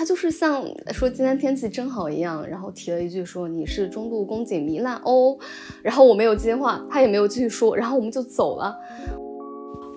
[0.00, 5.36] 他就是像说今天天气真好一样，然后提了一句说你是中度宫颈糜烂哦，
[5.82, 8.74] 然后我没有接话，他也没有继续说，然后我们就走了，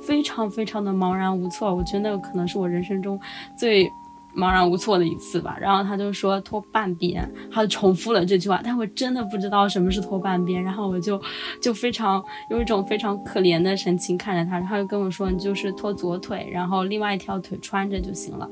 [0.02, 1.74] 非常非常的茫然无措。
[1.74, 3.18] 我觉得那可能是我人生中
[3.58, 3.90] 最。
[4.36, 11.22] 茫然无措的一次吧，然后他就说拖半边，他就重复了这句话，但我真的不知道什么是拖半边，然后我就
[11.62, 18.50] 就非常用一种非常可怜的神情看着他，然后就跟我说你就是拖左腿，然后另外一条腿穿着就行了。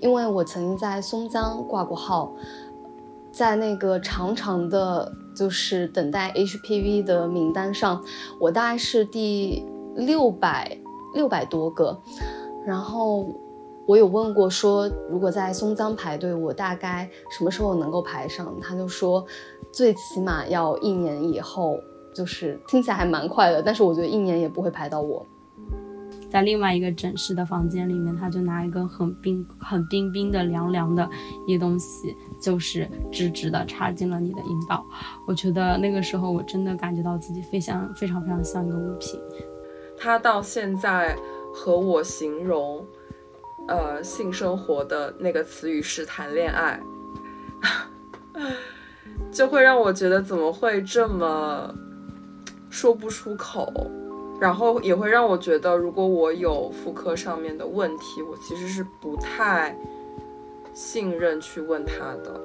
[0.00, 2.32] 因为我曾经在松江挂过号，
[3.30, 8.02] 在那个长长的就是等待 HPV 的名单上，
[8.40, 10.78] 我大概是第六百
[11.14, 12.00] 六百多个，
[12.66, 13.26] 然后。
[13.88, 18.54] 我有问过，说如果在松江排队，我大概什么时候能够排上？
[18.60, 19.24] 他就说，
[19.72, 21.74] 最起码要一年以后，
[22.14, 25.24] 就是听起来还蛮快的，但是我觉得一年也不会排到我。
[26.30, 31.08] 在另外一个诊室的房间里面，他就拿一根很冰、很冰冰的、凉凉的
[31.46, 34.84] 一东西，就是直直的插进了你的阴道。
[35.26, 39.20] 我觉得那个时候我真的感觉到自己非常、非常、非常像一个物品。
[39.96, 41.16] 他到现在
[41.52, 42.84] 和我形容。
[43.66, 46.80] 呃，性生活的那个词语是谈恋爱，
[49.30, 51.74] 就会让我觉得怎么会这么
[52.70, 53.70] 说不出口，
[54.40, 59.76] 然后也会让我觉得，如果我有妇科上面的问题，我其实是不太
[60.72, 62.40] 信任去问他的。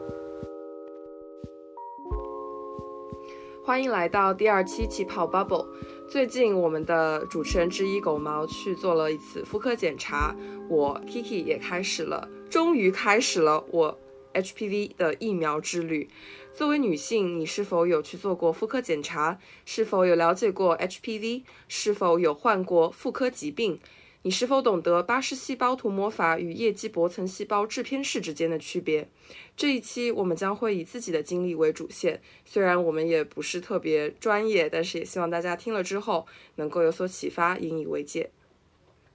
[3.63, 5.67] 欢迎来到第二期气泡 bubble。
[6.09, 10.35] 最近我们的主持人之一狗毛去做了一次妇科检查，
[10.67, 13.97] 我 Kiki 也开始了，终于开始了我
[14.33, 16.09] HPV 的疫苗之旅。
[16.55, 19.39] 作为女性，你是否有去做过妇科检查？
[19.65, 21.41] 是否有了解过 HPV？
[21.67, 23.79] 是否有患过妇科疾病？
[24.21, 29.09] 你是否懂得巴氏细胞涂抹法与液基薄层细胞制片室之间的区别？
[29.57, 38.29] 这一期我们将会以自己的经历为主线，虽然我们也不是特别专业，但是也希望大家听了之后能够有所启发，引以为戒。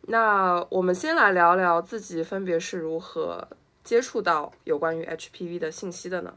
[0.09, 3.49] 那我们先来聊聊自己分别是如何
[3.85, 6.35] 接触到有关于 HPV 的信息的呢？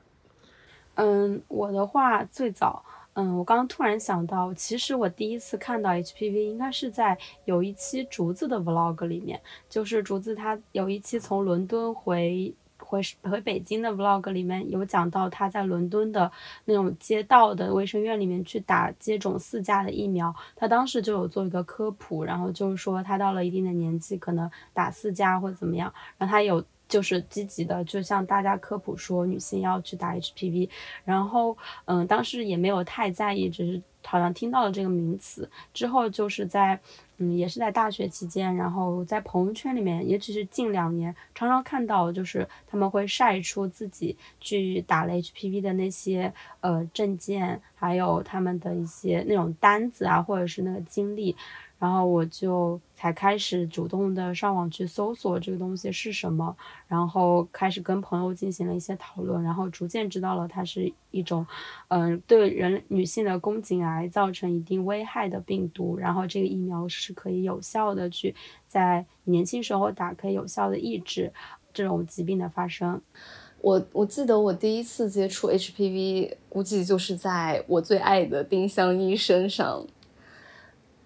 [1.03, 2.83] 嗯，我的话最早。
[3.13, 16.31] 嗯，我刚刚突然想到，其实我第一次看到 HPV 应该是在有一期竹子的 vlog 里面，就是竹子他有一期从伦敦回回回北京的 vlog 里面有讲到他在伦敦的
[16.65, 26.63] 那种街道的卫生院里面去打接种四价的疫苗，他当时就有做一个科普，然后就是说他到了一定的年纪可能打四价或者怎么样，然后他有。
[26.91, 30.67] 就是积极的，就向大家科普说女性要去打 HPV，
[31.05, 36.77] 然后嗯，当时也没有太在意，只是好像听到了这个名词之后，就是在
[37.17, 51.37] 嗯，也是在大学期间，然后在朋友圈里面，也只是近两年，常常看到就是他们会晒出自己去打了 HPV 的那些呃证件，还有他们的一些那种单子啊，或者是那个经历。
[51.81, 56.55] 然后我就才开始主动的上网去搜索这个东西是什么，
[56.87, 61.43] 然后开始跟朋友进行了一些讨论，然后逐渐知道了它是一种，
[61.87, 68.35] 嗯，对人女性的宫颈癌造成一定危害的病毒，然后这个疫苗是可以有效的去
[68.67, 71.33] 在年轻时候打，可以有效的抑制
[71.73, 73.01] 这种疾病的发生。
[73.59, 79.83] 我我记得我第一次接触 HPV，估计就是在我最爱的丁香医身上。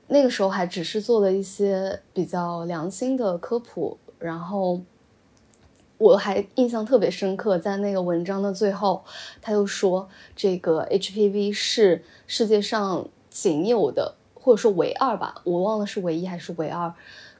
[0.07, 4.81] 那个时候还只是做了一些比较良心的科普，然后
[5.97, 9.03] 我还印象特别深刻，在那个文章的最后，
[9.41, 16.93] 他又说这个 HPV 是世界上仅有的，或者说唯二吧，我忘了是唯一还是唯二，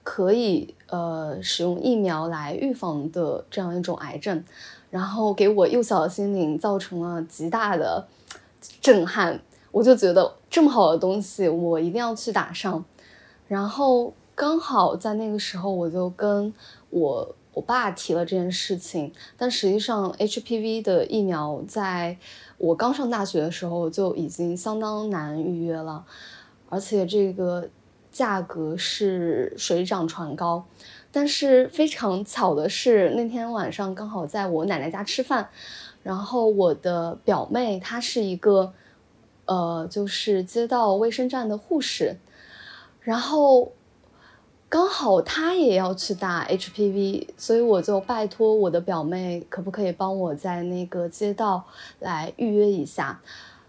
[0.04, 4.44] 可以呃使用疫苗来预防的这样一种癌症，
[4.90, 8.08] 然后给我幼小的心灵造成了极大的
[8.82, 9.42] 震撼。
[9.76, 12.86] 我就觉得这么好的东西，我一定要去打上。
[13.46, 16.54] 然后刚好在那个时候，我就跟
[16.92, 19.12] 我我爸提了这件事情。
[19.36, 22.16] 但实际上，HPV 的疫苗在
[22.58, 26.06] 我刚上大学的时候就已经相当难预约了，
[26.70, 27.68] 而且这个
[28.14, 30.64] 价格是水涨船高。
[31.12, 35.50] 但是非常巧的是，那天晚上刚好在我奶奶家吃饭，
[36.02, 38.72] 然后我的表妹她是一个。
[39.46, 42.16] 呃，就是街道卫生站的护士，
[43.02, 43.72] 然后
[44.68, 51.64] 刚好她也要去打 HPV，所以我就拜托我的表妹，可不可以帮我在那个街道
[52.00, 53.22] 来预约一下？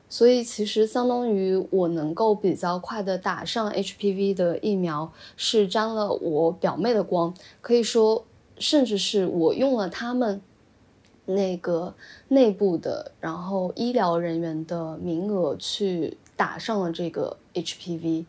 [0.09, 8.25] 所以其实相当于我能够比较快的打上 HPV 的疫苗，是沾了我表妹的光，可以说，
[8.57, 10.41] 甚至是我用了他们
[11.27, 11.93] 那个
[12.29, 18.25] 内部的，然后医疗人员的名额去打上了这个 HPV，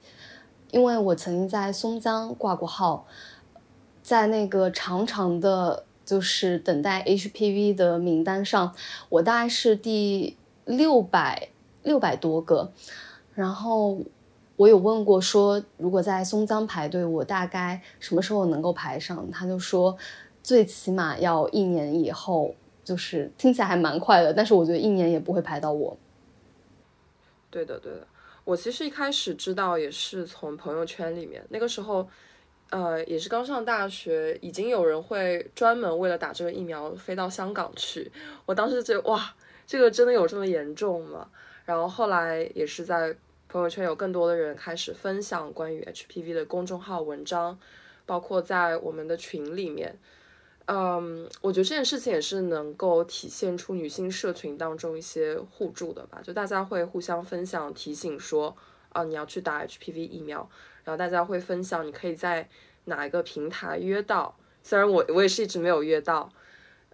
[0.71, 3.05] 因为我曾经在松江挂过号，
[4.01, 8.73] 在那个长长的，就是等待 HPV 的名单上，
[9.09, 10.35] 我大概是第
[10.65, 11.49] 六百
[11.83, 12.71] 六百多个，
[13.35, 13.99] 然后
[14.55, 19.29] 我有问过说，如果在松江排队，我大概什么时候能够排上？
[19.29, 19.95] 他就说，
[20.41, 22.55] 最起码要一年以后。
[22.87, 25.97] 就是听起来还蛮快的，但是我觉得一年也不会排到我。
[27.51, 28.07] 对的，对的。
[28.45, 32.07] 我其实一开始知道也是从朋友圈里面，那个时候，
[32.69, 38.09] 呃，也是刚上大学，已经有人会专门为了打这个疫苗飞到香港去。
[38.45, 39.35] 我当时觉得哇，
[39.65, 41.27] 这个真的有这么严重吗？
[41.65, 43.13] 然后后来也是在
[43.49, 47.59] 朋友圈有更多的人开始分享关于 HPV 的公众号文章，
[48.05, 49.97] 包括在我们的群里面。
[50.67, 58.53] 嗯，我觉得这件事情也是能够体现出女性社群当中一些互助的吧，就大家会互相分享提醒说，
[58.89, 60.49] 啊，你要去打 HPV 疫苗，
[60.83, 62.49] 然后大家会分享你可以在
[62.83, 66.29] 哪一个平台约到，虽然我我也是一直没有约到，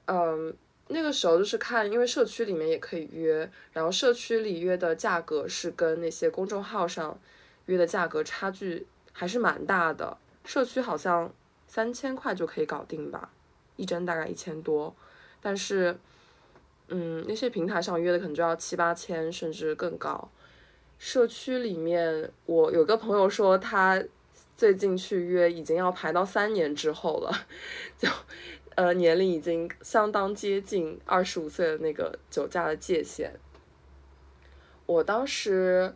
[0.05, 0.55] 嗯，
[0.89, 7.19] 那个时候就是看，因为社区里面也可以约，然后社区里约的价格是跟那些公众号上
[7.65, 10.15] 约的价格差距还是蛮大的，
[10.45, 11.33] 社区好像
[11.67, 13.31] 三千块就可以搞定吧。
[13.75, 14.95] 一针大概一千多，
[15.41, 15.97] 但是，
[16.87, 20.29] 嗯，那些平台上约的可能就要七八千，甚至更高。
[20.97, 24.03] 社区里面，我有个朋友说，他
[24.55, 27.31] 最近去约，已经要排到三年之后了，
[27.97, 28.07] 就，
[28.75, 33.33] 呃，年龄已经相当接近二十五岁的那个酒驾的界限。
[34.85, 35.95] 我当时。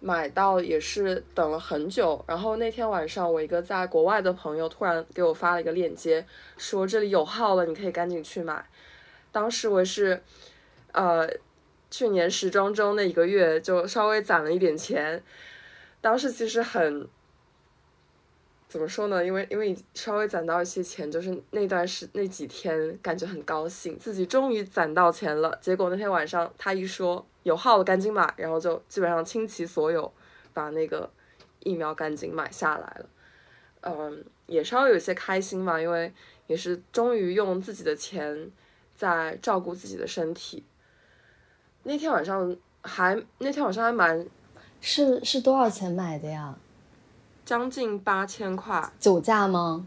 [0.00, 6.24] 买到也是等了很久，然后那天晚上我一个在国外的朋友突然给我发了一个链接，
[6.56, 8.64] 说这里有号了，你可以赶紧去买。
[9.32, 10.22] 当时我是，
[10.92, 11.28] 呃，
[11.90, 15.22] 去年时装周那一个月就稍微攒了一点钱，
[16.00, 17.08] 当时其实很。
[18.68, 19.24] 怎么说呢？
[19.24, 25.58] 因为因为稍微攒到一些钱，就是那段时那几天感觉很高兴，自己终于攒到钱了。
[25.58, 30.12] 结果那天晚上他一说有号了，赶紧买，然后就基本上倾其所有
[30.52, 31.08] 把那个
[31.60, 33.06] 疫苗赶紧买下来了。
[33.80, 36.12] 嗯，也稍微有些开心吧，因为
[36.46, 38.50] 也是终于用自己的钱
[38.94, 40.62] 在照顾自己的身体。
[41.84, 44.26] 那天晚上还那天晚上还蛮
[44.82, 46.54] 是是多少钱买的呀？
[47.46, 49.86] 将近八千块，酒驾吗？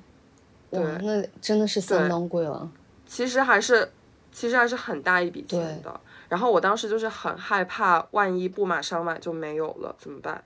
[0.72, 2.68] 对，那真的是相当贵了。
[3.06, 3.92] 其实还是，
[4.32, 6.02] 其实还是很大一笔钱的。
[6.32, 10.42] 然后我当时就是很害怕，万一不马上买就没有了怎么办？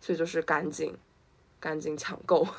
[0.00, 0.94] 所以就是赶紧，
[1.58, 2.46] 赶紧抢购。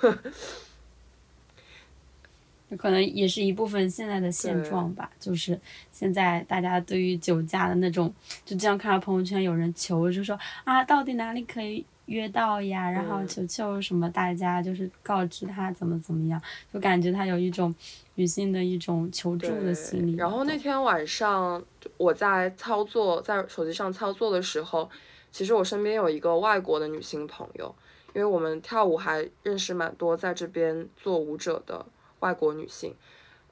[2.78, 5.58] 可能也是一部分现在的现状吧，就是
[5.94, 11.86] 现在大家对于酒驾的那种，就这样看到朋友圈有人求，就说啊，到底哪里可以？
[12.08, 16.42] 约到呀，然后求求什么大家就是告知他怎么怎么样，
[16.74, 17.74] 就感觉他有一种
[18.16, 20.16] 女性的一种求助的心理。
[20.16, 21.62] 然后那天晚上
[21.98, 24.90] 我在操作在手机上操作的时候，
[25.32, 27.76] 其实我身边有一个外国的女性朋友，
[28.14, 31.86] 因为我们跳舞还认识蛮多在这边做舞者的
[32.22, 32.96] 外国女性。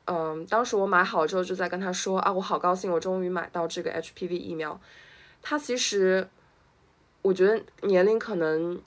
[0.06, 4.80] 嗯，当时我买好之后就在跟她说啊，我好高兴，我终于买到这个 HPV 疫苗。
[5.42, 6.30] 她其实。
[7.26, 8.80] 我觉得年龄可能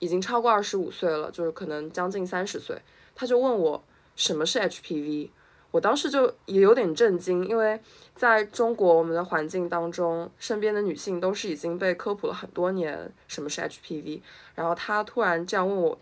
[0.00, 2.78] 已经超过二十五岁了，就是可能将近三十岁。
[3.14, 3.82] 他就问我
[4.14, 5.30] 什么是 HPV，
[5.70, 7.80] 我当时就也有点震惊，因为
[8.14, 14.20] 在中国我们的环境当中，身边的女性都是已经被科普了很多年什么是 HPV，
[14.54, 15.98] 然后他突然这样问我，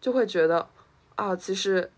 [0.00, 0.66] 就会觉得
[1.16, 1.90] 啊，其实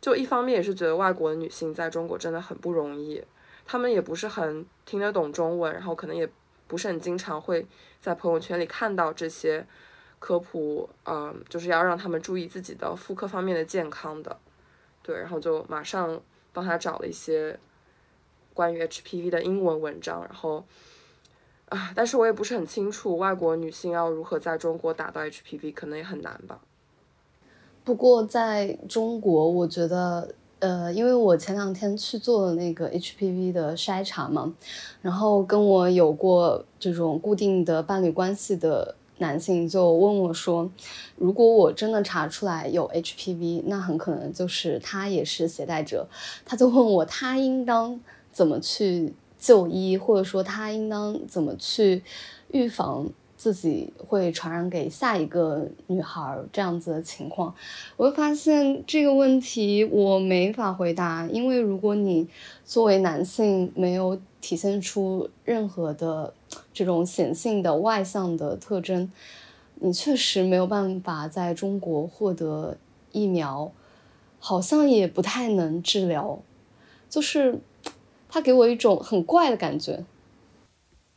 [0.00, 3.20] 就一方面也是觉得外国的女性在中国真的很不容易，
[3.66, 6.30] 她们也不是很听得懂中文，然后可能也
[6.70, 7.66] 不是很经常会。
[8.00, 9.66] 在朋友圈里看到这些
[10.20, 14.38] 科普，嗯，就是要让他们注意自己的妇科方面的健康的，
[15.02, 16.22] 对，然后就马上
[16.52, 17.58] 帮他找了一些
[18.54, 20.64] 关于 HPV 的英文文章，然后
[21.68, 26.60] 啊，但是我也不是很清楚外国女性要如何在中国打到 HPV，可能也很难吧。
[27.84, 30.34] 不过在中国，我觉得。
[30.60, 34.54] 呃，因为我前两天去做了那个 HPV 的筛查嘛，
[35.02, 40.70] 然后跟我有过这种固定的伴侣关系的男性就问我说，
[41.16, 46.06] 如果我真的查出来有 HPV，那很可能就是他也是携带者，
[46.44, 47.98] 他就问我他应当
[48.30, 52.02] 怎么去就医，或者说他应当怎么去
[52.48, 53.08] 预防
[53.40, 57.54] 自己会传染给下一个女孩这样子的情况，
[57.96, 62.28] 我会发现这个问题我没法回答，因为如果你
[62.66, 66.34] 作为男性没有体现出任何的
[66.74, 69.10] 这种显性的外向的特征，
[69.76, 72.76] 你确实没有办法在中国获得
[73.10, 73.72] 疫苗，
[74.38, 76.38] 好像也不太能治疗，
[77.08, 77.58] 就是
[78.28, 80.04] 他给我一种很怪的感觉。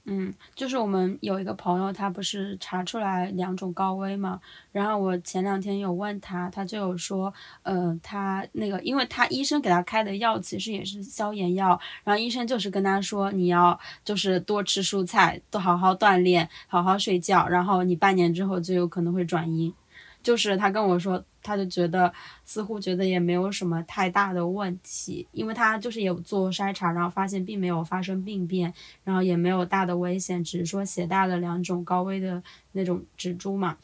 [0.05, 4.39] 嗯，就是我们有一个朋友，他不是查出来两种高危嘛？
[4.74, 19.74] 然后我前两天有问他，他就有说，呃，他那个，因为他医生给他开的药其实也是消炎药，然后医生就是跟他说，你要就是多吃蔬菜，多好好锻炼，好好睡觉，然后你半年之后就有可能会转阴。
[20.22, 21.24] 就是他跟我说。
[21.43, 22.12] 他就觉得
[22.45, 28.73] 似乎觉得也没有什么太大的问题，因为他就是有做筛查，然后发现并没有发生病变，
[29.03, 33.77] 然后也没有大的危险，只是说携带了两种高危的那种植株嘛，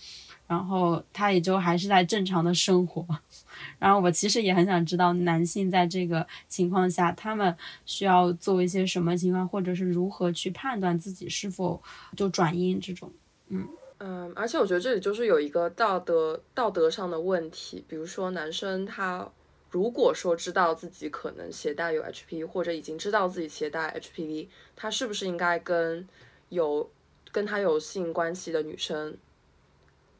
[0.48, 3.06] 然后他也就还是在正常的生活。
[3.78, 11.82] 然后我其实也很想知道男性在这个情况下，他们需要做一些什么情况，或者是如何去判断自己是否
[12.16, 13.12] 就转阴这种，
[13.50, 13.68] 嗯。
[14.02, 19.30] 嗯，而且我觉得这里就是有一个道德道德上的问题，比如说男生他
[19.70, 26.08] 如果说知道自己可能携带有 HPV，或者已经知道自己携带 HPV，他是不是应该跟
[26.48, 26.90] 有
[27.34, 29.18] 跟他有性关系的女生，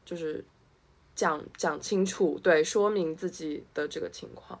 [0.04, 0.44] 就是
[1.14, 4.60] 讲讲清楚，对，说明自己的这个情况，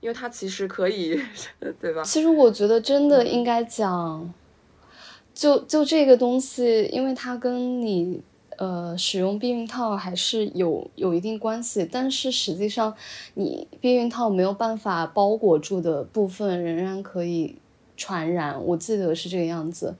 [0.00, 1.22] 因为他其实可以，
[1.80, 2.02] 对吧？
[2.02, 4.34] 其实我觉得真的应该讲。
[5.36, 8.22] 就就这个东西，因为它跟你
[8.56, 12.96] 呃使用避孕套还是有有一定关系，但是实际上
[13.34, 17.58] 你避孕套没有办法包裹住的部分仍然可以
[17.98, 19.94] 传染，我记得是这个样子。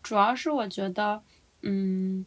[0.00, 1.20] 主要是我觉得，
[1.62, 2.24] 嗯，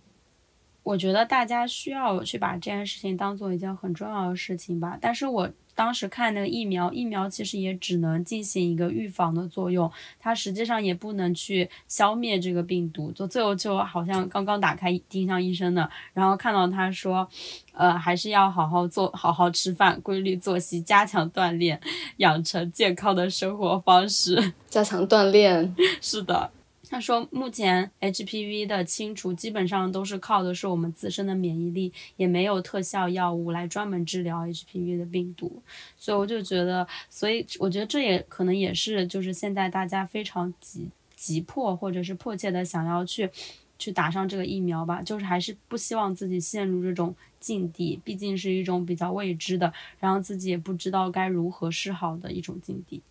[0.83, 5.50] 我觉得大家需要去把这件事情当做一件很重要的事情吧，但是我。
[5.75, 13.12] 当时看那个疫苗，疫苗其实也只能进行一个预防的作用，它实际上也不能去消灭这个病毒。
[13.12, 17.27] 就最后就好像刚刚打开丁香医生的，然后看到他说，
[17.74, 21.79] 呃，还是要好好做，好好吃饭，规律作息，加强锻炼，
[22.17, 26.51] 养成健康的生活方式，加强锻炼， 是的。
[26.89, 35.62] 他说，目前 HPV 的清除基本上都是靠的是我们自身的免疫力，也没有特效药物来专门治疗 HPV 的病毒，
[35.98, 43.30] 所以我就觉得，所以我觉得这也可能也是就是现在大家非常急急迫或者是迫切的想要去
[43.77, 53.01] 去打上这个疫苗吧，就是还是不希望自己陷入这种境地，毕竟是一种比较未知的，然后自己也不知道该如何是好的一种境地，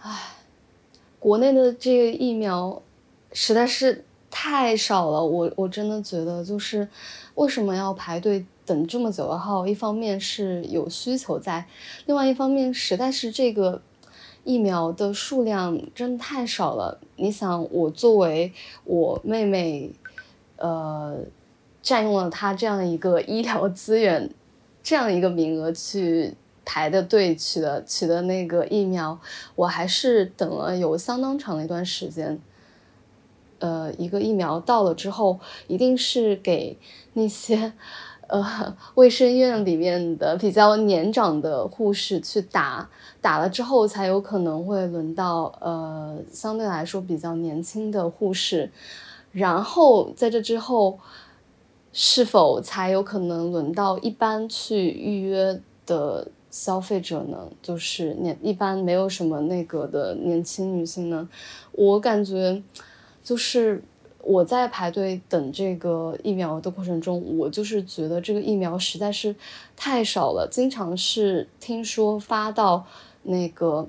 [0.00, 0.37] 唉。
[1.18, 2.80] 国内的这个疫苗
[3.32, 6.88] 实在是太少了，我我真的觉得就是
[7.34, 9.28] 为什么要排队等这么久？
[9.28, 11.66] 然后一方面是有需求在，
[12.06, 13.80] 另外一方面实在是这个
[14.44, 17.00] 疫苗的数量真的太少了。
[17.16, 18.52] 你想，我作为
[18.84, 19.90] 我妹妹，
[20.56, 21.18] 呃，
[21.82, 24.30] 占用了她这样一个医疗资源，
[24.82, 26.34] 这样一个名额去。
[26.70, 29.18] 排的队取的取的那个疫苗，
[29.54, 32.38] 我还是等了有相当长的一段时间。
[33.58, 36.76] 呃，一个疫苗到了之后，一定是给
[37.14, 37.72] 那些
[38.26, 42.90] 呃卫生院里面的比较年长的护士去打，
[43.22, 48.70] 打了之后才有可能会轮到呃相对来说比较年轻的护士，
[49.32, 50.98] 然后在这之后，
[51.94, 56.28] 是否才有可能轮到一般去预约的？
[56.50, 61.28] 消费者呢，就是年一般没有什么那个的年轻女性呢，
[61.72, 62.62] 我感觉，
[63.22, 63.82] 就是
[64.22, 69.36] 我在排队等这个疫苗的过程中，我就是觉得这个疫苗实在是
[69.76, 72.86] 太少了，经常是听说发到
[73.24, 73.86] 那个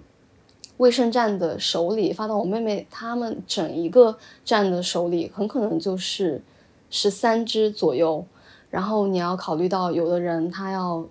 [0.77, 6.41] 卫生站的手里，发到我妹妹他们整一个站的手里，很可能就是
[6.89, 8.25] 十三支左右，
[8.69, 11.07] 然后你要考虑到有的人他要。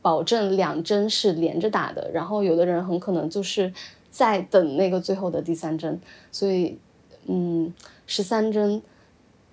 [0.00, 3.72] 保证两针是连着打的，然后有的人很可能就是
[4.10, 6.00] 在等那个最后的第三针，
[6.30, 6.78] 所以，
[7.26, 7.72] 嗯，
[8.06, 8.80] 十三针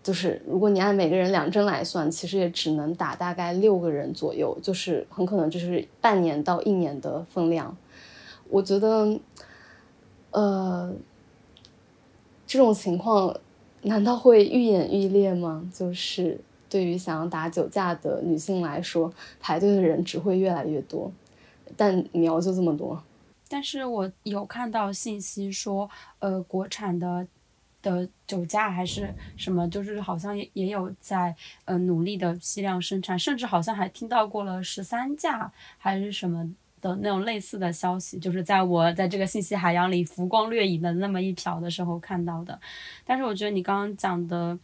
[0.04, 7.76] 就是如果你按每个人两针来算，其实也只能打大概六个人左右，就是很可能就是半年到一年的分量。
[8.50, 9.20] 我觉得，
[10.32, 10.94] 呃，
[12.46, 13.36] 这种情况
[13.82, 15.70] 难道会愈演愈烈吗？
[15.74, 16.40] 就是。
[16.70, 21.12] 对于想要打酒驾的女性来说，排队的人只会越来越多，
[21.78, 23.02] 但苗就这么多。
[23.48, 27.28] 但是我有看到信息说，呃，国产的
[27.82, 36.44] 的酒驾还是什么，就是好像也也有在呃努力的批量生产，甚至好像还听到过了十三架还是什么
[36.82, 42.60] 的那种类似的消息，就是在我在这个信息海洋里浮光掠影的那么一瞟的时候看到的。
[43.06, 44.58] 但是我觉得你刚刚讲的，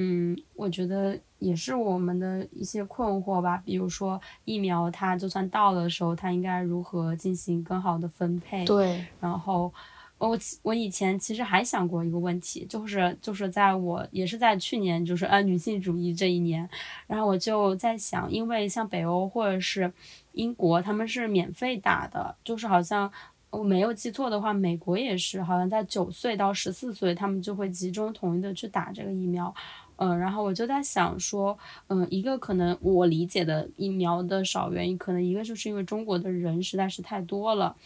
[0.00, 8.64] 嗯，我觉得也是我们的一些困惑吧，比如说疫苗它就算到的时候，它应该如何进行更好的分配？
[8.64, 9.72] 对，然后。
[10.20, 16.68] 我我以前其实还想过一个问题，就是就是在我也是在去年，就是呃女性主义这一年，
[17.06, 19.92] 然后我就在想，因为像北欧或者是
[20.32, 23.08] 英国，他们是免费打的，就是好像
[23.50, 29.54] 我没有记错的话，美国也是，好像在九岁到十四岁，他们就会集中统一的去打这个疫苗，
[30.00, 37.76] 嗯，然后我就在想说，嗯，一个可能我理解的疫苗的少原因，可能一个就是因为中国的人实在是太多了。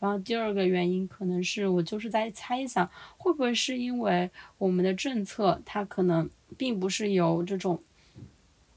[0.00, 7.80] 然后第二个原因可能是我就是在猜想，会不会是因为我们的政策它可能并不是由这种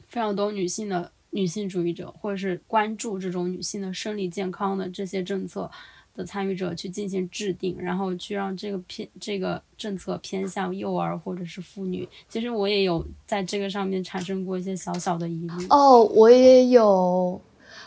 [0.07, 5.71] 非常多女性的女性主义者，或者是关注这种女性的生理健康的这些政策
[6.15, 12.07] 的参与者去进行制定，然后去让这个偏这个政策偏向幼儿或者是妇女。
[12.29, 15.67] 其实我也有在这个上面产生过一些小小的疑虑。
[15.69, 17.39] 哦，我也有。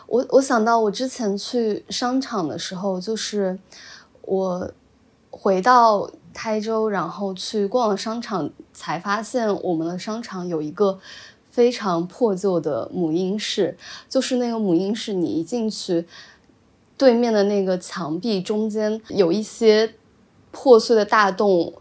[0.08, 3.58] 我我想到我之前去商场的时候，就是
[4.22, 4.72] 我
[5.30, 10.96] 回到台州，然后去逛了商场，才发现我们的商场有一个
[11.50, 13.76] 非常破旧的母婴室，
[14.08, 16.06] 就是那个母婴室，你一进去，
[16.96, 19.94] 对面的那个墙壁中间有一些
[20.50, 21.72] 破碎的大洞。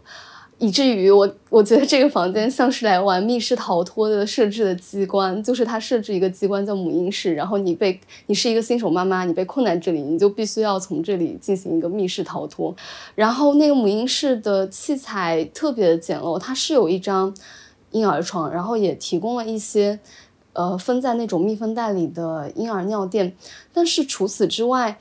[0.58, 12.74] 以至于我我觉得这个房间像是来玩密室逃脱的设置的机关，就是它设置一个机关叫母婴室，然后你被你是一个新手妈妈，你被困在这里，你就必须要从这里进行一个密室逃脱。
[13.14, 17.34] 然后那个母婴室的器材特别的简陋，它是有一张
[17.90, 19.98] 婴儿床，然后也提供了一些
[20.56, 23.36] 呃分在那种密封袋里的婴儿尿垫，
[23.72, 24.98] 但是除此之外，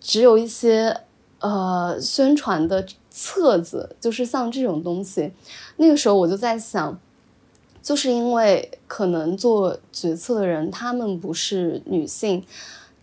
[0.00, 1.00] 只有一些
[1.40, 2.86] 呃宣传的。
[3.12, 5.32] 册子就是像这种东西，
[5.76, 6.96] 那个时候我就在想，
[7.82, 12.42] 就是因为可能做决策的人他们不是女性，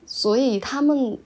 [0.08, 1.20] 所以他们，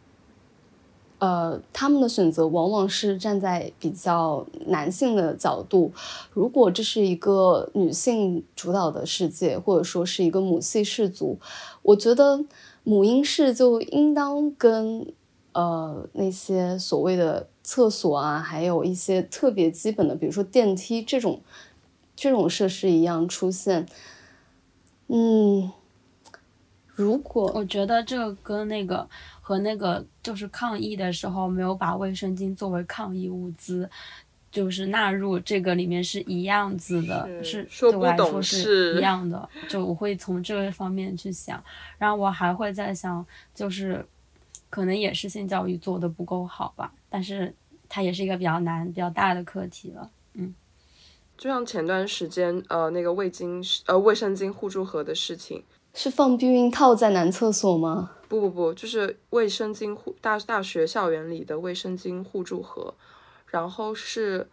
[1.22, 5.92] 呃，他们的选择往往是站在比较男性的角度。
[6.34, 11.40] 如果这是一个女性主导的世界，或者说是一个母系氏族，
[11.84, 12.44] 我觉得
[12.84, 15.06] 母婴室就应当跟
[15.54, 17.48] 呃那些所谓的。
[17.64, 21.40] 厕所啊，还有一些特别基本的，比如说电梯这种
[22.16, 23.86] 这种设施一样出现。
[25.08, 25.72] 嗯，
[26.96, 29.08] 如果我觉得这跟那个
[29.52, 33.90] 和那个就是抗疫的时候没有把卫生巾作为抗疫物资，
[34.50, 39.50] 就是纳入这个里面是一样子的，是对我来说是一样的。
[39.68, 41.62] 就我会从这个方面去想，
[41.98, 44.06] 然后我还会在想，就是
[44.70, 46.94] 可能也是性教育做的不够好吧。
[47.10, 47.54] 但是
[47.90, 50.56] 它也是一个比较难、比较大的课题了，嗯，
[51.38, 55.62] 就像前段时间，呃，那个卫巾呃卫生巾互助盒的事情，
[55.94, 58.12] 是放避孕套在男厕所吗？
[58.28, 62.94] 不不不，就是卫生巾互大大学校园里的卫生巾互助盒，
[63.48, 64.48] 然后是，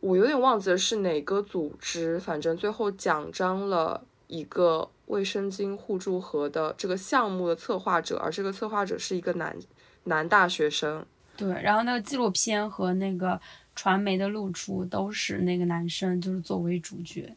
[0.00, 9.56] 我有点忘记了是哪个组织，反正最后奖章了一个卫生巾互助盒的这个项目的策划者，而这个策划者是一个男
[10.04, 11.04] 男大学生。
[11.36, 13.40] 对，然后那个纪录片和那个
[13.74, 17.36] 传媒的露出都是那个男生，就是作为主角，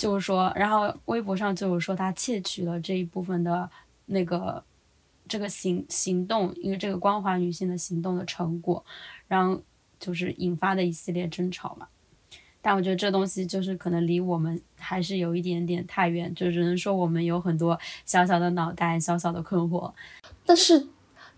[0.00, 3.68] 就是说，然后微博上就有说他窃取了这一部分的
[4.06, 4.64] 那个
[5.28, 8.82] 这个行行动，因为这个光华女性的行动的成果，
[9.28, 9.60] 然后
[9.98, 11.86] 就是引发的一系列争吵嘛。
[12.62, 19.92] 但我觉得这东西就是可能离我们还是有一点点太远，就只能说我们有很多小小的脑袋、小小的困惑，
[20.46, 20.88] 但是。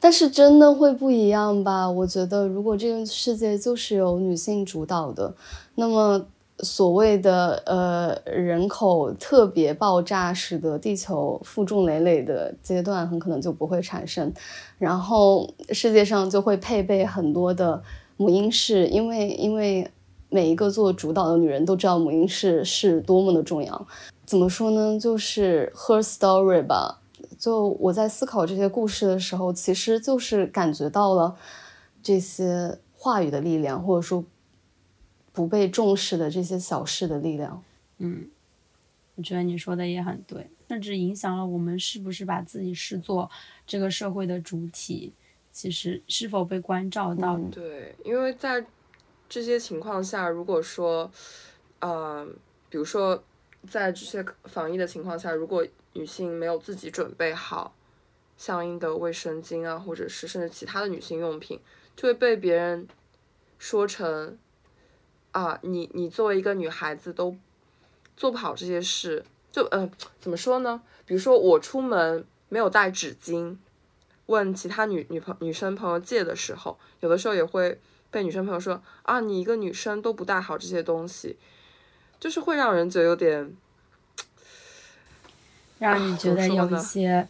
[0.05, 1.88] 但是真的会不一样吧？
[1.88, 5.33] 我觉得，如果这个世界就是由女性主导的，
[5.77, 6.27] 那么
[6.62, 14.33] 所谓的呃人口特别爆炸，使得地球负重累累的阶段很可能就不会产生，
[14.79, 17.83] 然后世界上就会配备很多的
[18.16, 19.90] 母婴室，因为因为
[20.29, 23.87] 每一个做主导的女人都知道母婴室是多么的重要。
[24.25, 24.98] 怎么说呢？
[24.98, 27.01] 就是 her story 吧。
[27.38, 31.35] 就我在思考这些故事的时候，其实就是感觉到了
[32.01, 34.25] 这些话语的力量，或者说
[35.32, 37.62] 不被重视的这些小事的力量。
[37.98, 38.28] 嗯，
[39.14, 43.30] 我觉得你说的也很对，甚至影响了我们是不是把自己视作
[43.66, 45.12] 这个社会的主体，
[45.50, 47.38] 其实是否被关照到。
[47.50, 48.64] 对，因为在
[49.28, 51.10] 这些情况下，如果说，
[51.80, 52.26] 呃，
[52.68, 53.22] 比如说
[53.68, 57.74] 在这些防疫的情况下，如果女性没有自己准备好
[58.36, 61.60] 相应的卫生巾啊，或者是甚至其他的女性用品，
[61.94, 62.88] 就会被别人
[63.58, 64.36] 说成
[65.32, 67.36] 啊，你你作为一个女孩子都
[68.16, 69.90] 做不好这些事，就呃
[70.20, 70.80] 怎么说呢？
[71.04, 73.56] 比如说我出门没有带纸巾，
[74.26, 77.78] 问其他女女朋女生朋友借的时候，有的时候也会。
[78.12, 81.34] 被女生朋友说啊，你一个女生都不带好这些东西，
[82.20, 83.56] 就是会让人觉得有点，
[85.78, 87.26] 让你觉得有一些，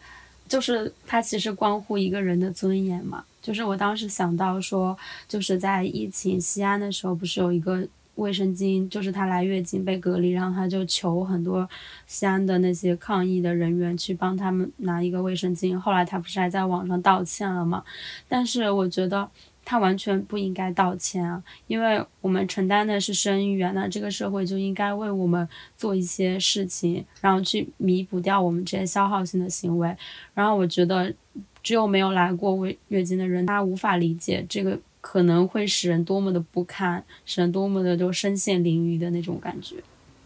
[0.49, 3.25] 就是它其实关乎一个人的尊严嘛。
[3.43, 4.97] 就是我当时想到说，
[5.29, 11.69] 就是在疫情西安的时候，不是有一个卫生巾，就是她来月经被隔离，然后她就求很多
[12.07, 15.79] 西安的那些抗疫的人员去帮他们拿一个卫生巾。
[15.79, 17.85] 后来她不是还在网上道歉了吗？
[18.29, 19.29] 但是我觉得。
[19.65, 29.97] 他完全不应该道歉啊，因为我们承担的是生育啊，那这个社会就应该为我们做一些事情，然后去弥补掉我们这些消耗性的行为。
[30.35, 31.15] 然后我觉得，
[31.63, 39.77] 只有没有来过月月经的人，他无法理解这个可能会使人多么的不堪，使人多么的就身陷囹圄的那种感觉。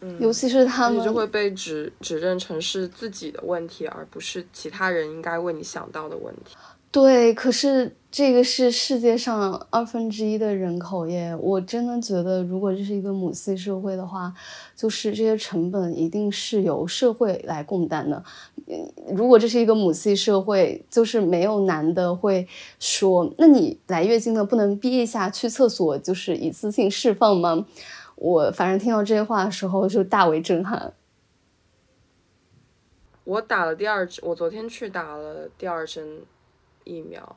[0.00, 6.54] 嗯，尤其是他们就会被指指认成是自己的问题，而不是其他人应该为你想到的问题。
[6.96, 11.36] 对，可是这个是世界上二分之一的人口耶！
[11.42, 14.32] 我真的觉得，如果这是一个母系社会的话，
[14.74, 18.24] 就是这些成本一定是由社会来共担的。
[19.14, 22.48] 如果这是一个母系社会，就是没有男的会
[22.80, 27.66] 说：“那你来月经了，不能憋一下去厕所，就是一次性释放吗？”
[28.16, 30.94] 我反正听到这些话的时候就大为震撼。
[33.24, 36.22] 我打了第二针，我昨天去打了第二针。
[36.86, 37.36] 疫苗，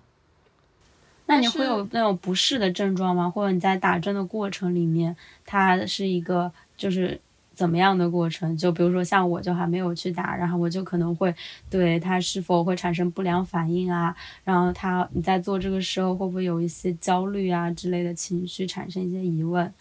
[1.25, 3.29] 那你会有那种不适的症状吗？
[3.29, 7.19] 或者你在打针的过程里面，它是一个就是
[7.53, 8.55] 怎么样的过程？
[8.55, 11.33] 就比如说像我就还没有去打，然后我就可能会
[11.69, 14.15] 对它是否会产生不良反应啊？
[14.43, 19.73] 然后它你在做这个时候会不会有一些焦虑啊之类的情绪产生一些疑问？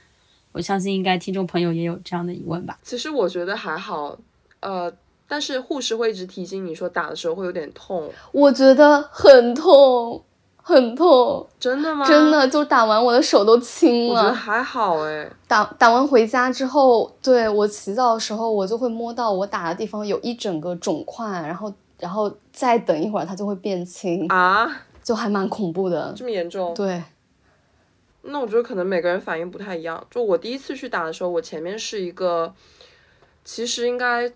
[0.53, 2.79] 我相信应该听众朋友也有这样的疑问吧。
[2.83, 4.19] 其实我觉得还好，
[4.61, 4.93] 呃。
[5.31, 10.25] 但是护士会一直提醒你说打的时候会有点痛，我觉得很痛，
[10.63, 12.07] 很痛，真的吗？
[12.07, 14.15] 真的，就打完我的手都青了。
[14.15, 15.31] 我觉得还好哎。
[15.47, 24.67] 打打完回家之后，对我洗澡的时候，我就会摸到我打的地方有一整个肿块，然后然后再等一会儿它就会变青啊，
[25.05, 26.15] 就还蛮恐怖的。
[26.17, 26.73] 这么严重？
[26.73, 27.03] 对。
[28.23, 30.03] 那我觉得可能每个人反应不太一样。
[30.11, 32.55] 就我第一次去打的时候，我前面是一个，
[33.45, 34.33] 其实应该。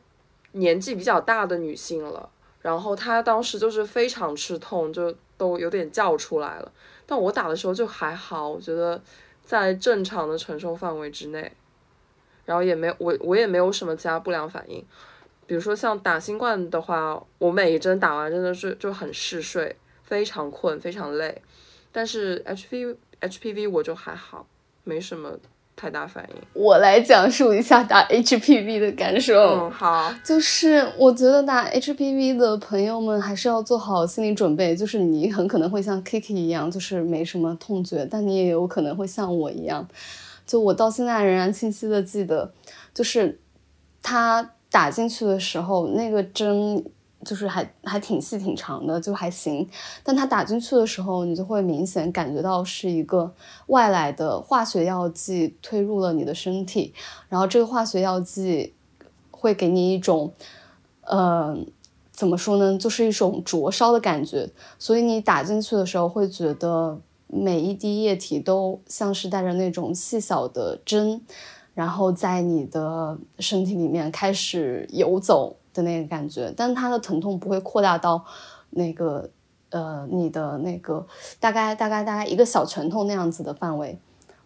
[0.53, 2.29] 年纪比较大的女性了，
[2.61, 6.73] 然后她当时就是非常吃痛，就都有点叫出来了。
[7.07, 9.03] 但我打的时候就还好，我觉得
[9.45, 11.53] 在正常的承受范围之内，
[12.45, 14.85] 然后也没我我也没有什么其他不良反应。
[15.47, 21.43] 比如说像打新冠的话，我每一针打完真的是就很嗜睡，非常困，非常累。
[21.91, 24.47] 但是 HPV HPV 我就还好，
[24.85, 25.39] 没什么。
[25.75, 29.35] 太大反应，我来讲述一下打 HPV 的感受。
[29.35, 39.87] 嗯，好，就是我觉得打 HPV 的朋友们还是要做好心理准备，就是你很可能会像 Kiki 一样，就是没什么痛觉，但你也有可能会像我一样，
[40.47, 42.53] 就我到现在仍然清晰的记得，
[42.95, 43.41] 就是
[44.03, 46.85] 他打进去的时候那个针。
[47.25, 49.69] 就是还还挺细挺长的，就还行。
[50.03, 53.33] 但它打进去的时候，你就会明显感觉到是一个
[53.69, 56.93] 外来的化学药剂推入了你的身体，
[57.29, 58.75] 然后这个化学药剂
[59.31, 60.33] 会给你一种，
[61.03, 61.57] 呃，
[62.11, 64.51] 怎么说呢，就是一种灼烧的感觉。
[64.79, 71.21] 所以你打进去的时候，会觉得每一滴液体都像是带着那种细小的针，
[71.75, 75.57] 然后在你的身体里面开始游走。
[75.75, 78.25] 的那个感觉，但它的疼痛不会扩大到
[78.71, 79.31] 那个
[79.71, 81.07] 呃你的那个
[81.41, 83.99] 大概大概大概一个小拳头那样子的范围，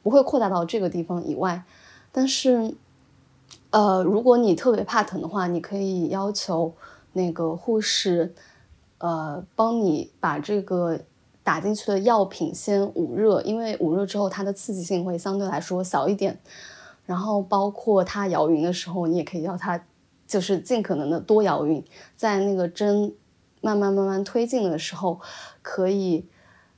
[0.03, 1.63] 不会扩大到这个地方以外。
[2.13, 2.75] 但是
[3.71, 6.73] 呃，如果你特别怕疼的话，你可以要求
[7.13, 8.35] 那个护士
[8.99, 10.99] 呃帮你把这个
[11.43, 16.39] 打进去的药品先捂热，因为捂热之后它的刺激性会相对来说小一点。
[17.05, 19.81] 然后包括它摇匀的时候，你也可以要它。
[20.27, 21.83] 就是尽可能的多摇匀，
[22.17, 23.13] 在那个针
[23.61, 25.21] 慢慢慢慢推进的时候，
[25.63, 26.25] 可以，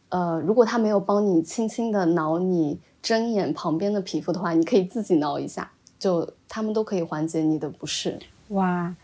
[0.09, 8.19] 呃，如果他没有帮你轻轻的挠你针眼旁边的皮肤的话，你可以自己挠一下，就他们都可以缓解你的不适。
[8.49, 8.95] 哇，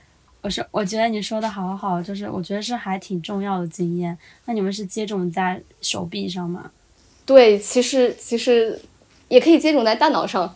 [0.42, 4.16] 我是我觉得你说的好好，就是我觉得是还挺重要的经验。
[4.44, 6.70] 那你们是接种在手臂上吗？
[7.26, 8.78] 对，其实其实
[9.28, 10.54] 也可以接种在大脑上。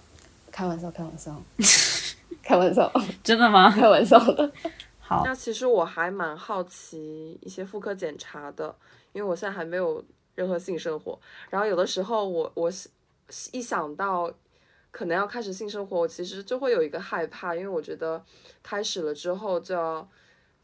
[0.51, 1.35] 开玩笑，开玩笑，
[2.49, 2.91] 开玩笑，
[3.23, 3.71] 真的吗？
[3.71, 4.51] 开玩笑的。
[4.99, 8.75] 好，那其实我还蛮好奇一些妇科检查的，
[9.13, 10.03] 因为我现在还没有
[10.35, 11.21] 任何性生活。
[11.51, 12.73] 然后有的时候我我
[13.53, 14.33] 一想到
[14.91, 18.25] 可能要开始性生活，我其实就会有一个害怕，因为我觉得
[18.63, 20.09] 开始了之后就要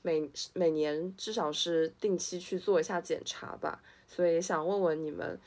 [0.00, 3.82] 每每年至少是定期去做一下检查吧。
[4.08, 5.38] 所以想问问你们，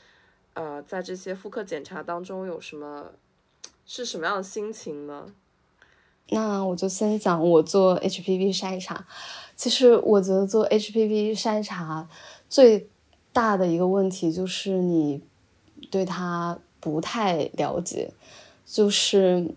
[0.54, 3.10] 呃，在这些妇科检查当中有什么？
[3.90, 5.32] 是什么样的心情呢？
[6.30, 9.06] 那我就先讲我做 HPV 筛查。
[9.56, 12.08] 其实我觉得做 HPV 筛查
[12.48, 12.88] 最
[13.32, 15.20] 大的一个问题就是你
[15.90, 18.10] 对它不太了解，
[18.64, 19.52] 就是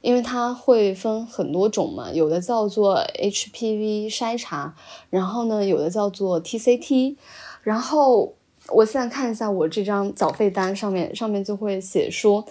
[0.00, 4.74] 因为它会分很多种嘛，有的叫做 HPV 筛查，
[5.10, 7.16] 然后呢有的叫做 TCT，
[7.62, 8.34] 然后
[8.68, 12.44] 我现在看一下我这张缴费单上面，上面就会写说。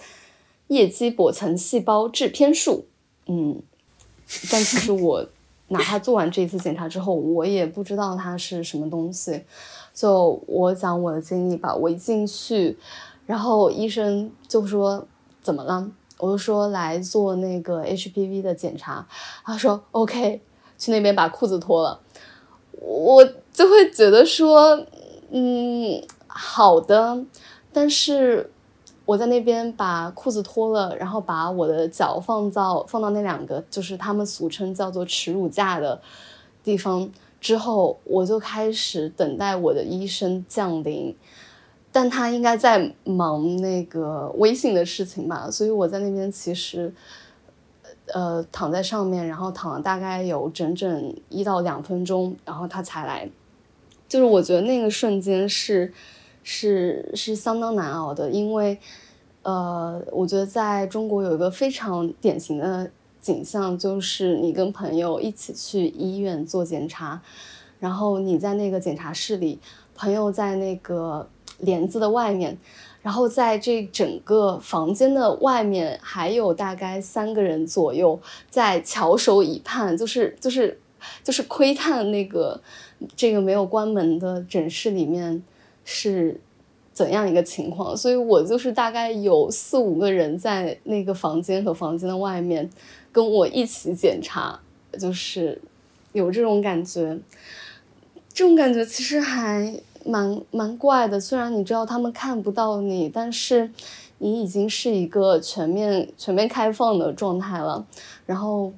[0.68, 2.86] 叶基薄层细胞制片数，
[3.26, 3.60] 嗯，
[4.50, 5.26] 但其实我
[5.68, 9.42] 哪怕做完这一次检查之后，我也不知道它是什么东西。
[9.92, 12.78] 就我讲我的经历吧，我一进去，
[13.26, 15.06] 然后医生就说
[15.42, 15.90] 怎么了？
[16.18, 19.06] 我就说来做那个 HPV 的检查。
[19.44, 20.40] 他说 OK，
[20.78, 22.00] 去那边把裤子脱了。
[22.72, 24.86] 我就会觉得说，
[25.30, 27.24] 嗯，好的，
[27.72, 28.50] 但是。
[29.06, 36.02] 我在那边把裤子脱了，然后把我的脚放到放到那两个就是他们俗称叫做耻辱架的
[36.64, 37.08] 地方
[37.40, 41.14] 之后，我就开始等待我的医生降临，
[41.92, 46.92] 但他应该在忙那个微信的事情吧，所以我在那边其实
[48.12, 53.30] 呃躺在上面，然后躺了大概有整整一到两分钟，然后他才来，
[54.08, 55.94] 就是我觉得那个瞬间是。
[56.48, 58.78] 是是相当难熬的，因为，
[59.42, 62.88] 呃，我觉得在中国有一个非常典型的
[63.20, 67.20] 景象，就是你跟朋友一起去医院做检查，
[67.80, 69.58] 然后你在那个检查室里，
[69.96, 71.28] 朋友在那个
[71.58, 72.56] 帘子的外面，
[73.02, 80.78] 然后在这整个房间的外面还有大概三个人左右在翘首以盼，就是就是
[81.24, 82.60] 就是窥探那个
[83.16, 85.42] 这个没有关门的诊室里面。
[85.88, 86.38] 是
[86.92, 87.96] 怎样一个情况？
[87.96, 92.68] 所以我就是大概有四五个人在那个房间和房间的外面
[93.12, 94.58] 跟我一起检查，
[94.98, 95.62] 就是
[96.12, 97.18] 有这种感觉。
[98.34, 101.20] 这种感觉其实还蛮蛮怪的。
[101.20, 103.70] 虽然你知道他们看不到你，但是
[104.18, 107.86] 你已经是一个全面全面开放的状态了。
[108.26, 108.72] 然后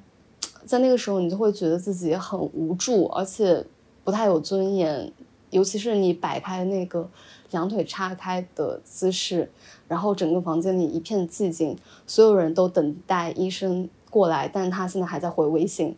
[0.63, 3.65] 在那个时候，你就会觉得自己很无助，而且
[4.03, 5.11] 不太有尊严。
[5.49, 7.09] 尤其是你摆开那个
[7.51, 9.51] 两腿叉开的姿势，
[9.87, 15.95] 然后整个房间里一片寂静，所有人都等待医生过来，但他现在还在回微信。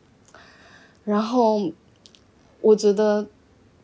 [1.04, 1.72] 然后
[2.62, 3.28] 我觉得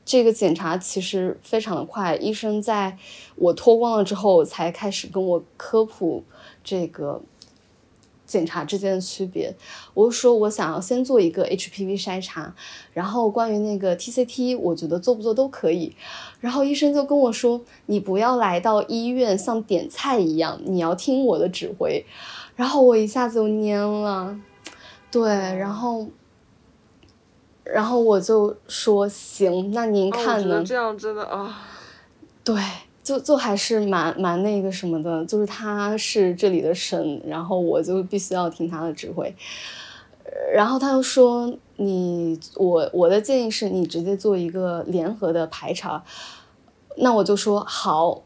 [0.05, 2.97] 这个检查其实非常的快，医生在
[3.35, 6.23] 我脱光了之后才开始跟我科普
[6.63, 7.21] 这个。
[8.27, 9.55] 检查之间的区别，
[9.93, 12.53] 我就说我想要先做一个 HPV 筛查，
[12.93, 15.95] 然后关于那个 TCT，我觉得做不做都可以。
[16.41, 22.05] 然后医生就跟我说，你不要来到医院像点菜一样，你要听我的指挥。
[22.55, 24.37] 然后我一下子就蔫了，
[25.09, 26.07] 对，然后，
[27.63, 30.63] 然后我就说行，那您看呢？
[30.63, 31.63] 这样真的啊，
[32.43, 32.61] 对。
[33.07, 39.33] 就就还是蛮蛮那个什么的，就是他是这里的神，然后我就必须要听他的指挥。
[40.53, 46.03] 然后他又说：“你我我的建议是你直接做一个联合的排查。”
[46.99, 48.21] 那我就说好。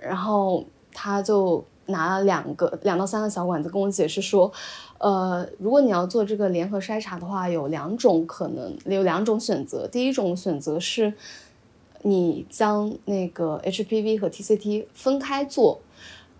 [0.00, 0.64] 然后
[0.94, 4.52] 他就拿了两个两到三个小管子跟我解释说
[4.98, 9.88] ：“呃，如果你要做这个联合筛查的话，有两种可能，有两种选择。
[9.88, 11.12] 第一种选择是。”
[12.02, 15.80] 你将那个 HPV 和 TCT 分开做，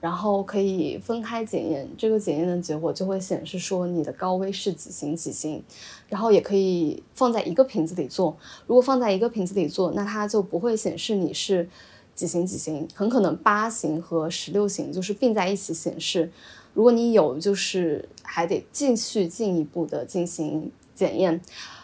[0.01, 5.63] 然后可以分开检验，这个检验的结果就会显示说你的高危是几型几型，
[6.09, 8.35] 然后也可以放在一个瓶子里做。
[8.67, 11.69] 如果放在一个瓶子里做，那它就不会显示你是
[12.15, 16.33] 几型几型，很可能八型和十六型就是并在一起显示。
[16.73, 21.39] 如果你有，就是还得继续进一步的进行检验。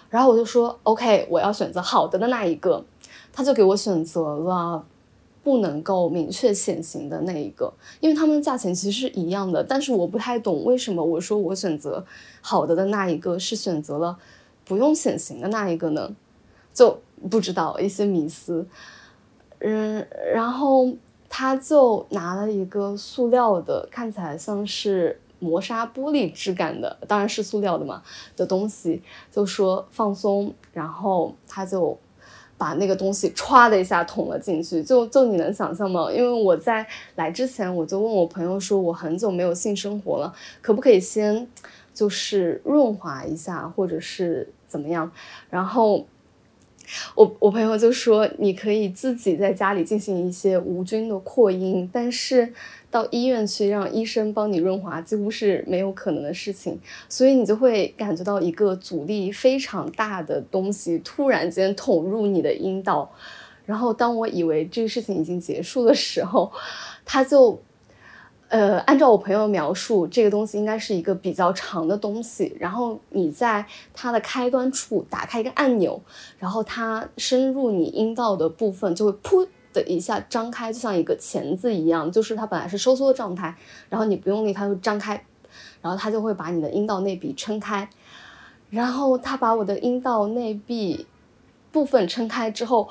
[0.09, 2.83] 然后我就说 OK，我要选择好的的那一个。
[3.37, 4.83] 他就给我选择了
[5.45, 7.71] 不能够明确显形的那一个，
[8.01, 12.03] 因为他们价钱其实是一样的，但是我不太懂为什么我说我选择
[12.41, 14.17] 好的的那一个是选择了
[14.65, 16.17] 不用显形的那一个呢？
[16.73, 16.99] 就
[17.31, 18.67] 不知道一些迷思。
[19.59, 20.91] 嗯，然后
[21.29, 28.03] 他就拿了一个塑料的，看起来像是磨砂玻璃质感的，当然是塑料的嘛
[28.35, 31.99] 的东西，就说放松，然后他就。
[32.59, 36.11] 把那个东西歘的一下捅了进去，就就你能想象吗？
[36.11, 41.47] 因为我在来之前，我就问我朋友说，我很久没有性生活了，可不可以先
[41.95, 45.11] 就是润滑一下，或者是怎么样？
[45.51, 46.07] 然后。
[47.17, 52.55] 我我朋友就说，你可以自己在家里进行一些无菌的扩音，但是
[52.97, 56.81] 到医院去让医生帮你润滑，几乎是没有可能的事情。
[57.09, 63.11] 所以你就会感觉到一个阻力非常大的东西突然间捅入你的阴道，
[63.67, 66.51] 然后当我以为这个事情已经结束的时候，
[67.05, 67.61] 他就。
[68.49, 76.01] 呃，按照我朋友描述，这个东西应该是一个比较长的东西，然后你在它的开端处打开一个按钮，
[76.39, 83.55] 然后它深入你阴道的部分就会噗的一下张开，就像一个钳子一样，就是它本来是收缩的状态，
[83.89, 85.23] 然后你不用力它就张开，
[85.83, 87.89] 然后它就会把你的阴道内壁撑开，
[88.71, 91.07] 然后它把我的阴道内壁
[91.71, 92.89] 部分撑开之后。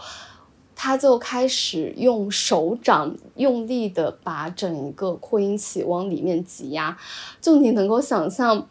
[0.78, 6.96] 他就开始用手掌用力的把整一个扩音器往里面挤压，
[7.40, 8.68] 就你能够想象，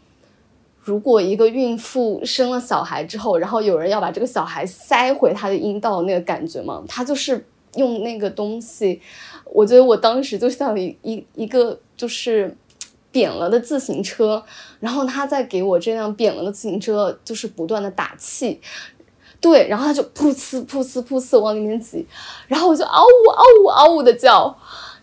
[0.82, 6.84] 如果一个孕妇生了小孩之后，然后有人要把这个小孩塞回她的阴道那个感觉吗？
[6.86, 7.46] 他就是
[7.76, 9.00] 用那个东西，
[9.52, 12.56] 我觉得我当时就像一一一个就是
[13.10, 14.44] 扁了的自行车，
[14.80, 18.60] 然后他在给我这辆扁了的自行车就是不断的打气。
[19.40, 22.06] 对，然后他就噗呲噗呲噗呲往里面挤，
[22.48, 24.58] 然后我就嗷呜嗷呜嗷呜的叫，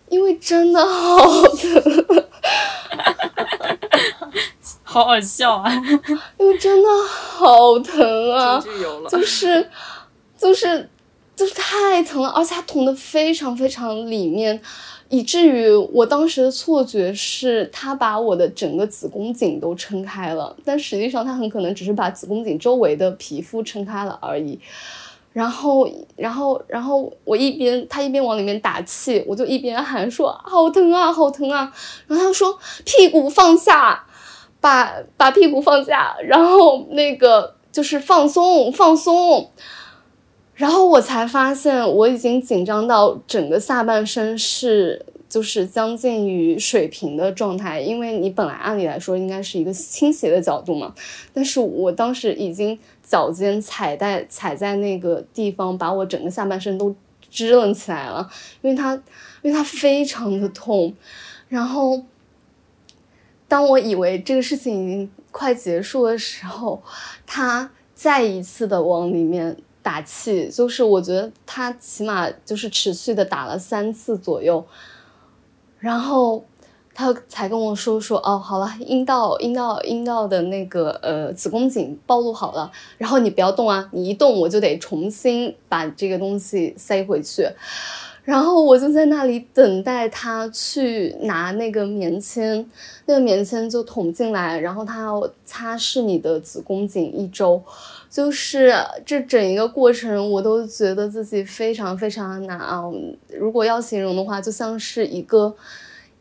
[0.10, 1.22] 因为真的好。
[1.48, 2.26] 疼，
[4.84, 5.72] 好好笑啊！
[6.40, 8.60] 因为真的好疼啊，
[9.08, 9.70] 就是
[10.36, 10.90] 就是
[11.36, 14.62] 就是太疼了，而且它捅的非常非常里面。
[15.10, 24.58] 以至于我当时的错觉是，他把我的整个子宫颈都撑开了，但实际上他很可能只是把子宫颈周围的皮肤撑开了而已。
[25.34, 31.74] 然后，然后，然后我一边他一边往里面打气，我就一边喊说：“好疼啊，好疼啊！”
[32.08, 34.06] 然后他说：“屁股放下，
[34.62, 39.52] 把把屁股放下，然后那个就是放松，放松。”
[40.62, 50.94] 然后我才发现，我已经紧张到整个下半身是就是将近于水平的状态，因为你本来按理来说应该是一个倾斜的角度嘛，
[51.34, 56.96] 但是我当时已经脚尖踩在踩在那个地方，把我整个下半身都
[57.32, 58.30] 支棱起来了，
[58.62, 58.94] 因为它
[59.42, 60.94] 因为它非常的痛。
[61.50, 62.04] 然后
[63.48, 66.84] 当我以为这个事情已经快结束的时候，
[67.26, 69.58] 它再一次的往里面。
[69.84, 74.64] 打气，就是我觉得他起码就是持续的打了三次左右，
[75.80, 76.44] 然后
[76.94, 87.48] 他才跟我说说哦，好了，阴道阴道阴道的那个呃子宫颈暴露好了，然后你不要动啊，你一动我就得重新把这个东西塞回去。
[88.24, 92.64] 然后我就在那里等待他去拿那个棉签，
[93.08, 97.60] 那个棉签就捅进来，然后他要擦拭你的子宫颈一周，
[98.12, 98.72] 就是
[99.04, 102.84] 这整一个过程，我都觉得自己非常非常难啊。
[103.40, 105.56] 如果要形容的话，就像是一个。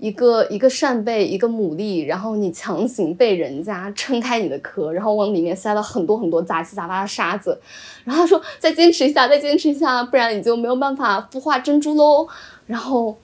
[0.02, 7.60] 一个一个扇贝，一个牡蛎，然后你强行被人家撑开你的壳，然后往里面塞了很多很多杂七杂八的沙子，
[8.04, 12.26] 然后他说再坚持一下，再坚持一下，不然你就没有办法孵化珍珠喽。
[12.66, 13.14] 然后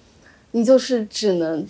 [0.50, 1.66] 你就是只能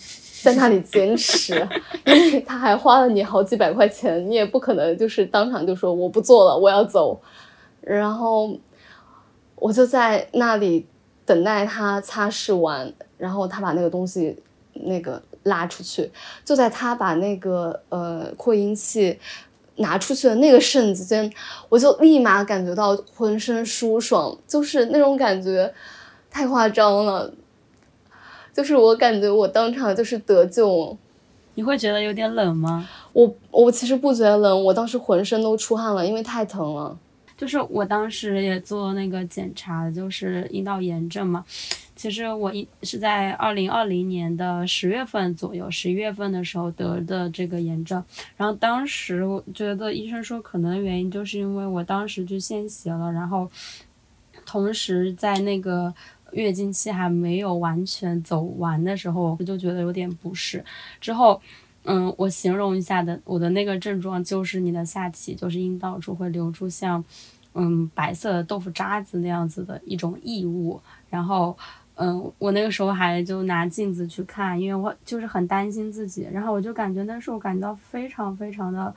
[0.46, 1.54] 在那里坚持，
[2.06, 7.20] 因为他还花了你好几百块钱，你也不可能就是当场就说我不做了，我要走。
[7.80, 8.56] 然后
[9.56, 10.86] 我就在那里
[11.24, 14.36] 等待他擦拭完，然后他把那个东西。
[14.80, 16.12] 那个拉出去，
[16.44, 19.18] 就在他把那个呃扩音器
[19.76, 21.32] 拿出去的那个瞬间，
[21.70, 25.72] 我就立马感觉到浑身舒爽，就是那种感觉
[26.30, 27.32] 太夸张了，
[28.56, 30.96] 就是我感觉我当场就是得救。
[31.58, 32.86] 你会觉得有点冷吗？
[33.12, 36.98] 我我其实不觉得冷，我当时浑身都出汗了，因为太疼了。
[37.36, 41.42] 就是我当时也做那个检查，就是阴道炎症嘛。
[41.94, 48.04] 其实我一是在二零二零年的十月份左右，十一月份的时候得的这个炎症。
[48.36, 53.50] 然后当时我觉得医生说可能原因就是因为我当时就献血了，然后
[54.44, 55.94] 同时在那个
[56.32, 60.64] 月经期还没有完全走完的时候，我就觉得有点不适。
[61.00, 61.40] 之后，
[61.84, 67.04] 嗯，我形容一下的我的那个症状就是你的下体就是阴道处会流出像
[67.54, 71.56] 嗯白色的豆腐渣子那样子的一种异物，然后。
[71.98, 78.94] 嗯，我那个时候还就拿镜子去看，因为我就是很担心自己，然后我就感觉那时候感到非常非常的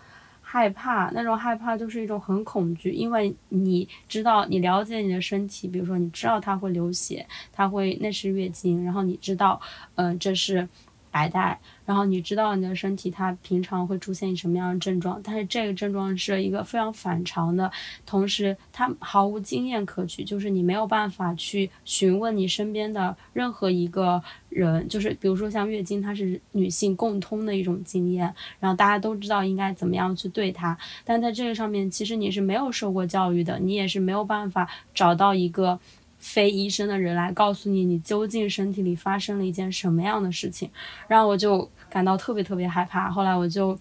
[0.52, 7.24] 害怕，那种害怕就是一种很恐惧，因为你知道你了解你的身体，比如说你知道它会流血，
[7.54, 9.62] 它会那是月经，然后你知道，
[9.94, 10.68] 嗯，这是。
[11.12, 17.72] 白带，然后你知道你的身体它平常会出现什么样的症状，但是这个症状是一个非常反常的，
[18.06, 35.80] 同时它毫无经验可取，就是你没有办法去询问你身边的任何一个人，就是比如说像月经，它是女性共通的一种经验，然后大家都知道应该怎么样去对它，但在这个上面其实你是没有受过教育的，你也是没有办法找到一个。
[36.20, 40.70] 非医生的人来告诉你，你究竟身体里发生了一件什么样的事情，
[41.08, 43.10] 然后我就感到特别特别害怕。
[43.10, 43.78] 后来我就。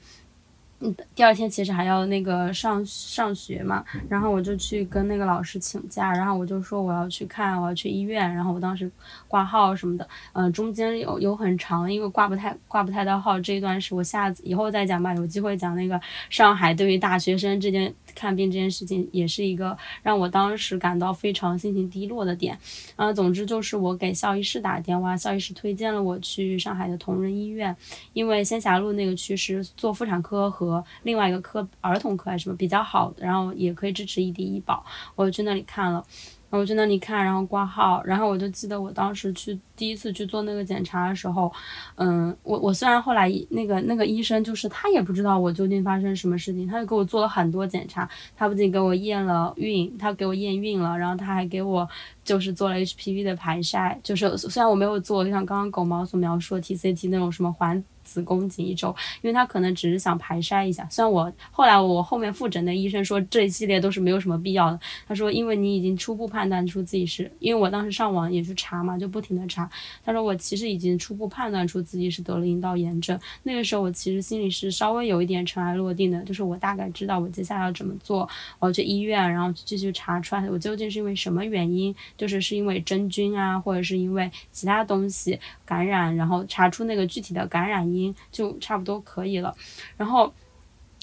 [0.81, 8.89] 嗯，第二天其实还要那个上上学嘛，然后我就去跟那个老师请假，然后我就说我要去看，我要去医院，然后我当时
[9.27, 22.59] 挂号什么的，嗯，中间有有很长，因为挂不太挂不太到号，这一段是我下次以后再讲吧，有机会讲那个上海对于大学生这件看病这件事情，也是一个让我当时感到非常心情低落的点，
[22.97, 27.77] 啊，总之就是我给校医室打电话，校医室推荐了我去上海的同仁医院，
[28.13, 30.85] 因为仙霞路那个区是做妇产科和。
[31.05, 36.05] 另外一个科儿童科还是什么比较好的，然后也可以支持异地医保，我去那里看了，
[36.51, 41.53] 然后我去那里看，然后挂号，然后我就记得我当时去第一次去做那个检查的时候，
[41.97, 51.87] 嗯，我我虽然后来那个那个医生就是他也不知道我究竟发生什么事情，他就给我做了很多检查，他不仅给我验了孕，他给我验孕了，然后他还给我
[52.25, 57.85] 就是做了 HPV 的排筛，就是虽然我没有做就像刚刚狗毛所描述的 TCT 那种什么环。
[58.09, 58.89] 子宫颈一周，
[59.21, 60.89] 因为他可能只是想排筛一下。
[60.91, 64.81] 虽然我后来我后面复诊的医生说这一系列都是没有什么必要的。
[65.07, 69.69] 他说，因为你已经初步判断出自己是，因为我当时上网也去查嘛，就不停的查。
[70.03, 73.19] 他说我其实已经初步判断出自己是得了阴道炎症。
[73.43, 78.27] 那个时候我其实心里是稍微有一点尘埃落定的，就是我大概知道我接下来要怎么做，
[78.59, 87.98] 我要去医院，然后继续查出来我究竟是因为什么原因，就是是因为真菌啊，或者是因为其他东西感染，然后查出那个具体的感染因。
[88.31, 89.55] 就差不多可以了，
[89.97, 90.33] 然后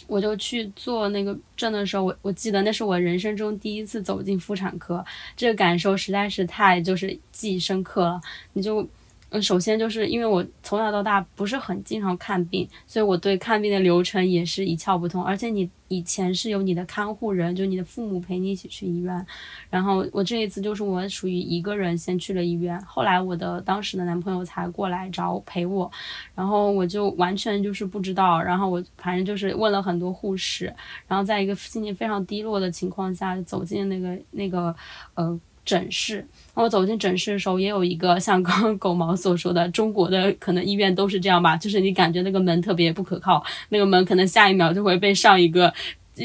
[0.08, 5.04] 我就去做那个证的时候，我我记得那是我人生中第一次走进妇产科，
[5.36, 8.22] 这个感受实在是太就是记忆深刻了。
[8.54, 8.88] 你就
[9.30, 15.70] 嗯，首先就是因为我从小到大不是很经常看病，所以我对看病的流程也是一窍不通，而且你。
[15.88, 19.26] 以前是有你的看护人，就你的父母陪你一起去医院，
[19.70, 25.90] 然后我这一次就是我属于一个人先去了医院，后来我的当时的男朋友才过来找陪我，
[26.34, 30.74] 然后我就完全就是不知道，然后我反正就是问了很多护士，
[31.08, 34.76] 然后在一个心情非常低落的情况下走进那个那个
[35.14, 35.40] 呃。
[35.66, 45.74] 诊室，我走进诊室的时候，也有一个像刚刚狗毛所说的，中国的可能医院都是这样吧，就是你感觉那个门特别不可靠，那个门可能下一秒就会被上一个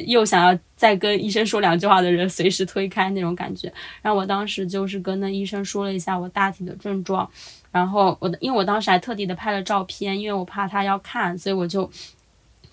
[0.06, 3.72] 又想要再跟医生说两句话的人随时推开那种感觉。
[4.02, 7.28] 然后我当时就是跟那医生说了一下我大体的症状，
[7.72, 11.90] 然后我的因为我当时还特地的拍了照片，因为我怕他要看，所以我就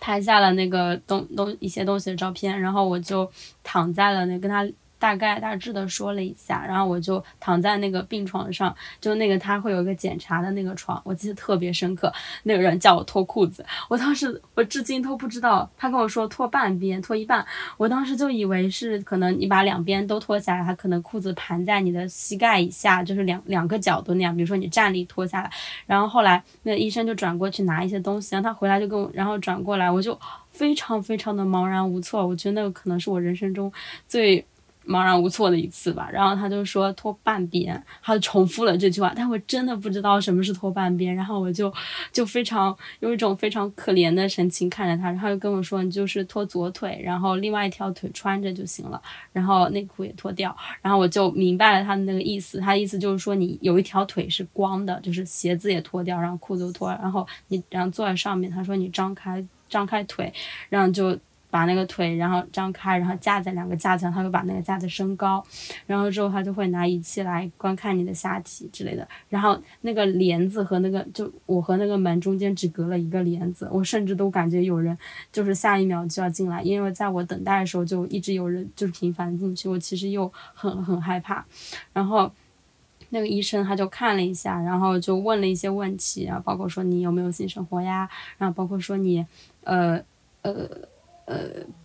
[0.02, 3.32] 拍下了那个东东一些东西的照片，然后我就
[3.64, 4.68] 躺在了那跟他。
[5.00, 12.12] 大概大致的说了一下，然后我就躺在那个病床上，就那个他会有一个检查的那个床，我记得特别深刻。
[12.44, 17.46] 那个人叫我脱裤子，我当时我至今都不知道，他跟我说脱半边，脱一半，
[17.78, 24.36] 我当时就以为是可能你把两边都脱下来，他可能裤子盘在你的膝盖以下，就是两两个角度那样。
[24.36, 25.52] 比如说你站立脱下来，
[25.86, 30.20] 然后后来那医生就转过去拿一些东西，然后他回来就跟我，然后转过来，我就
[30.52, 32.26] 非常非常的茫然无措。
[32.26, 33.72] 我觉得那个可能是我人生中
[34.08, 34.46] 最。
[34.88, 41.72] 茫然无措的一次吧，然后他就说脱半边，他 重复了这句话，但我真的不知道什么是脱半边，然后我就
[42.12, 49.02] 就非常用一种非常可怜的神情看着他，然后就跟我说你就是脱左腿，然后另外一条腿穿着就行了，
[49.34, 60.34] 然后内裤也脱掉，然后我就明白了他的那个意思，他意思就是说你有一条腿是光的，就是鞋子也脱掉，然后裤子脱，然后你然后坐在上面，他说你张开张开腿，
[60.70, 61.18] 然后就。
[61.50, 65.42] 把那个腿，然后张开，然后架在两个架子上，他会把那个架子升高，
[65.86, 69.08] 然后之后他就会拿仪器来观看你的下体之类的。
[69.30, 74.98] 然后那个帘子和那个，就我和那个门中间只隔了一个帘子，我甚至都感觉有人
[75.32, 81.46] 就是下一秒就要进来，因为在我等待的时候就一直有人就是频繁进去，我其实又很很害怕。
[81.94, 82.30] 然后
[83.10, 89.26] 那个医生他就看了一下，然后就问了一些问题啊，包括说你有没有性生活呀，然后包括说你，
[89.64, 90.04] 呃
[90.42, 90.70] 呃。
[91.28, 91.38] 呃，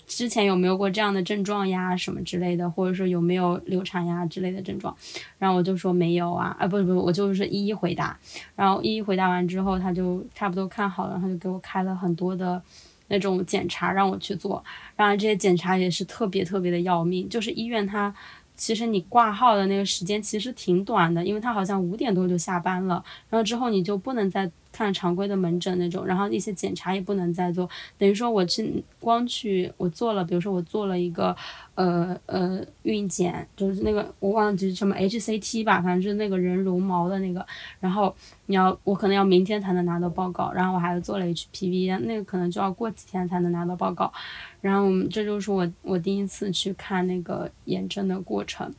[0.07, 4.97] 之前有没有过这样的症状呀，什么之类的，或者说有没有流产呀之类的症状，
[5.36, 8.16] 然后我就说没有啊，啊不不，我就是一一回答，
[8.55, 12.62] 然后一一回答完之后，他就差不多看好了，他就给我开了很多的
[13.09, 14.62] 那种检查让我去做，
[14.95, 18.14] 当然这些检查也是特别特别的要命，就是医院它。
[18.55, 27.68] 其实你挂号的那个时间其实挺短的，因为他好像五点多就下班了，然后之后你就不能再看常规的门诊那种，然后一些检查也不能再做，
[27.98, 31.36] 等于说我去光去我做了，比如说我做了一个
[31.74, 37.46] 呃呃孕检，就是那个我忘记什么 HCT 吧，反正就是那个人绒毛的那个，
[37.78, 38.14] 然后
[38.46, 44.12] 你要我可能要明天才能拿到报告，然后我还做了 HPV，那个可能就要过几天才能拿到报告。
[44.60, 48.72] 然后这就是我我第一次去看那个验证的过程，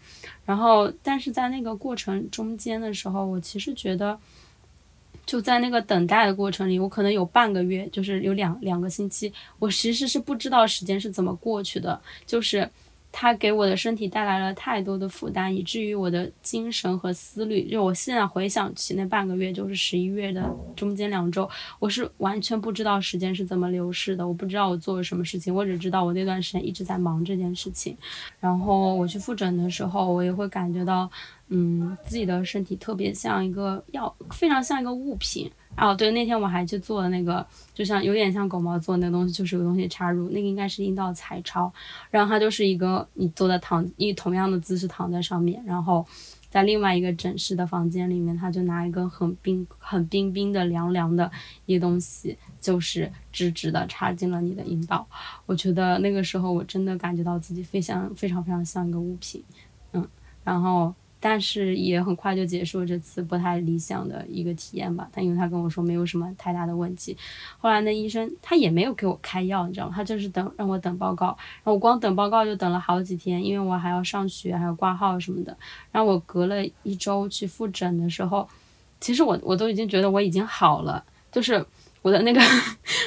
[0.46, 4.18] 然后但是在那个过程中间的时候，我其实觉得，
[5.26, 12.70] 就在那个等待的过程里，我可能有半个月，就是有两两个星期，我其实是不知道时间是怎么过去的，就是。
[13.16, 21.48] 它给我的身体带来了太多的负担，以至于我的精神和思虑，就我现在回想起那半个月，就是十一月的中间两周，
[21.78, 27.96] 我是完全不知道时间是怎么流逝的，我不知道我做了什么事情，我只知道我那段时间一直在忙这件事情。
[28.40, 31.08] 然后我去复诊的时候，我也会感觉到，
[31.50, 35.52] 嗯，自己的身体特别像一个药，非常像一个物品。
[35.76, 41.72] 哦，对，那天我还去做了那个，就像有点像狗毛做那个东西，就是有东西插入，那个应该是阴道彩超，
[42.12, 46.06] 然后它就是一个你坐在躺以同样的姿势躺在上面，然后
[46.52, 51.30] 在另外一个诊室的房间里面，他就拿一根很冰很冰冰的凉凉的
[51.66, 55.08] 一个东西，就是直直的插进了你的阴道。
[55.48, 59.44] 我觉得那个时候我真的感觉到自己非常非常非常像一个物品，
[59.94, 60.08] 嗯，
[60.44, 60.94] 然后。
[61.26, 65.08] 但是也很快就结束了这次不太理想的一个体验吧。
[65.14, 67.16] 他因为他跟我说没有什么太大的问题，
[67.60, 69.94] 后来那医生他也没有给我开药，你知道吗？
[69.96, 75.56] 他就是等让我等报告，然后我光等报告就等了好几天，因为我还要上学，还要挂号什么的。
[75.94, 78.46] 然后我隔了一周去复诊的时候，
[79.00, 81.02] 其实我我都已经觉得我已经好了，
[81.32, 81.66] 就是。
[82.04, 82.40] 我的那个，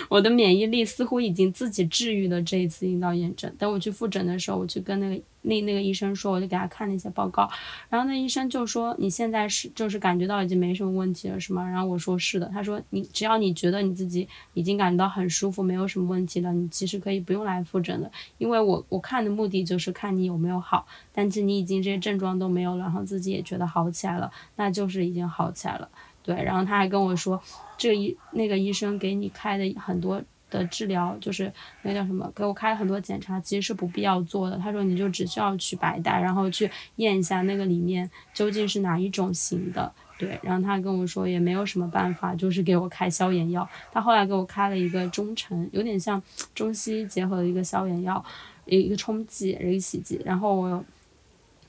[0.09, 3.53] 我的免疫力似乎已经自己治愈了这一次阴道炎症。
[3.59, 7.47] 等我去复诊的时候，我去跟那个那那个医生说，我就给他看那些报告，
[7.91, 20.87] 然后那医生就说：“你现在是就是感觉到已经没什么问题了，是吗？”然后我说：“是的。”他说：“你只要你觉得你自己已经感觉到很舒服，没有什么问题了，你其实可以不用来复诊了，因为我我看的目的就是看你有没有好。
[21.13, 25.87] 但是你已经这些症状都没有了，然后自己也觉得好起来了，那就是已经好起来了。”
[26.27, 27.41] 对，然后他还跟我说，
[27.79, 30.21] 这医那个医生给你开的很多
[30.51, 31.53] 的治疗，就是
[31.83, 34.59] 那叫什么，给我开了很多检查，其实是不必要做的。
[34.59, 39.93] 他说你就只需要去白带，然后去验一下那个里面究竟是哪一种型的。
[40.19, 43.69] 对，然后他跟我说也没有什么办法，就是给我开消炎药。
[43.93, 46.21] 他后来给我开了一个中成，有点像
[46.57, 48.25] 中西医结合的一个消炎药，
[48.65, 50.21] 一个冲剂，一个洗剂。
[50.25, 50.85] 然后我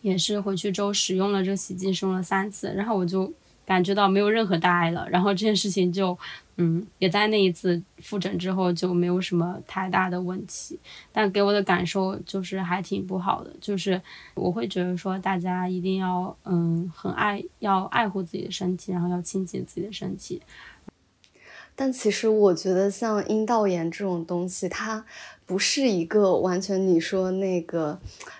[0.01, 3.31] 也是回去之后使用了这个洗剂，使用了三次，然后我就。
[3.67, 6.17] 感觉到没有任何大碍了，然后这件事情就，
[6.55, 10.79] 嗯，也在那一次复诊之后就没有什么太大的问题，
[11.11, 14.01] 但给我的感受就是还挺不好的，就是
[14.35, 20.41] 我会觉得说大家一定要，嗯，很爱要爱护自己的身体，然后要亲近自己的身体。
[21.75, 25.05] 但其实我觉得像阴道炎这种东西，它
[25.47, 27.97] 不是一个完全你说那个。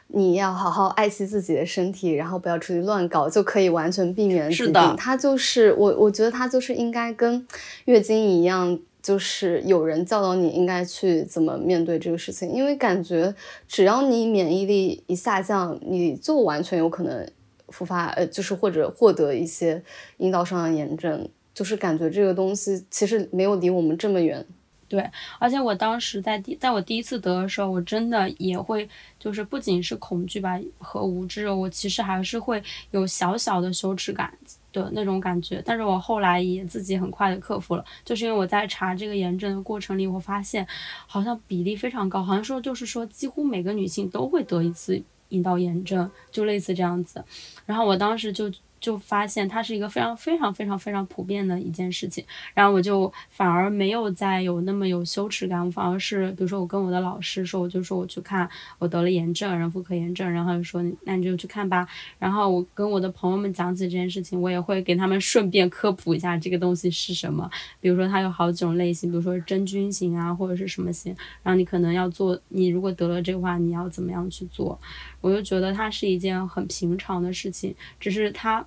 [0.09, 4.95] 你要好好爱惜自己的身体，然后不要出去乱搞，就可以完全避免疾病。
[4.95, 7.45] 它就是我，我觉得它就是应该跟
[7.83, 12.49] 月经一样，就是有人教导你应该去怎么面对这个事情。
[12.49, 13.35] 因为感觉
[13.67, 17.29] 只要你免疫力一下降，你就完全有可能
[17.67, 19.83] 复发，呃，就是或者获得一些
[20.19, 21.27] 阴道上的炎症。
[21.53, 24.45] 就是感觉这个东西其实没有离我们这么远。
[24.89, 28.87] 对，而且我当时在第，在我第一次得的时候，我真的也会，
[29.19, 34.33] 就是不仅是恐惧吧和无知，我其实还是会有小小的羞耻感
[34.71, 35.61] 的那种感觉。
[35.65, 40.65] 但是我后来也自己很快的克服了，就是因为我在查这个炎症的过程里，我发现
[41.05, 47.21] 好像比例非常高，好像说就是说几乎每个女性都会得一次阴道炎症，就类似这样子。
[47.65, 48.49] 然后我当时就。
[48.79, 52.23] 就发现它是一个非常非常非常非常普遍的一件事情，
[52.53, 58.49] 然后我就反而没有再有那么有羞耻感，我反而是比如说我跟我的老师说，我就说我去看
[58.79, 61.87] 我得了炎症，人妇科炎症，然后就说那你就去看吧。
[62.19, 67.49] 然后我跟我的朋友们讲起这件事情，我也会给他们顺便科普一下这个东西是什么，
[67.79, 74.79] 比如说它有好几种类型，比如说真菌型啊或者是什么型，然后你可能要做，你如果得了这个话，你要怎么样去做？
[75.19, 78.65] 我就觉得它是一件很平常的事情，只是它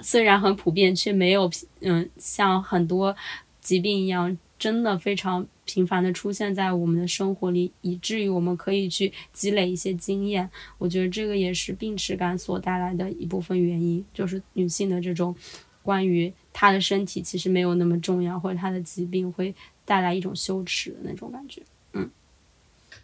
[0.00, 3.14] 虽然很普遍，却没有嗯像很多
[3.60, 10.48] 疾病一样真的非常频繁的出现在我们的生活里，以至于我们可以去积累一些经验。
[10.78, 15.34] 我觉得这个也是病耻感所带来的一部分原因，就是女性的这种
[15.82, 21.62] 关于她的身体其实没有那么重要，或者她的疾病会带来一种羞耻的那种感觉。
[21.92, 22.10] 嗯，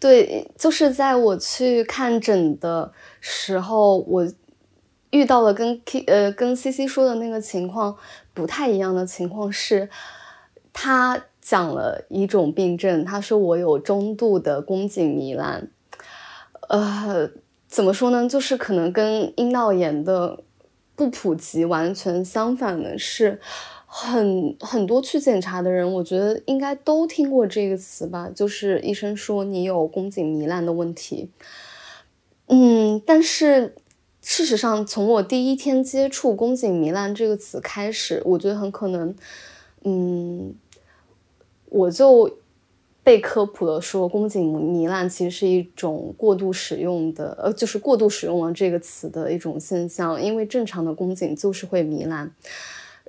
[0.01, 4.27] 对，就是在我去看诊的时候，我
[5.15, 7.97] 遇到了跟 K 呃跟 C C 说的那个情况
[8.35, 9.89] 不太一样的情况是。
[10.77, 15.71] 他讲了一种病症，他说我有中度的宫颈糜烂，
[16.69, 17.31] 呃，
[17.69, 18.29] 怎么说呢？
[18.29, 20.41] 就是可能跟阴道炎的
[20.97, 23.41] 不普及完全相反的是，
[23.87, 31.31] 很很多去检查的人，我觉得应该都听过这个词吧，就是医生说你有宫颈糜烂的问题。
[32.49, 33.77] 嗯，但是
[34.25, 39.15] 事实上，从我第一天接触宫颈糜烂这个词开始，我觉得很可能，
[39.85, 40.55] 嗯。
[41.71, 42.39] 我就
[43.03, 50.23] 被科普了，说宫颈糜烂其实是一种过度使用的，呃，就是过度使用了这个词的一种现象。
[50.23, 52.33] 因为正常的宫颈就是会糜烂，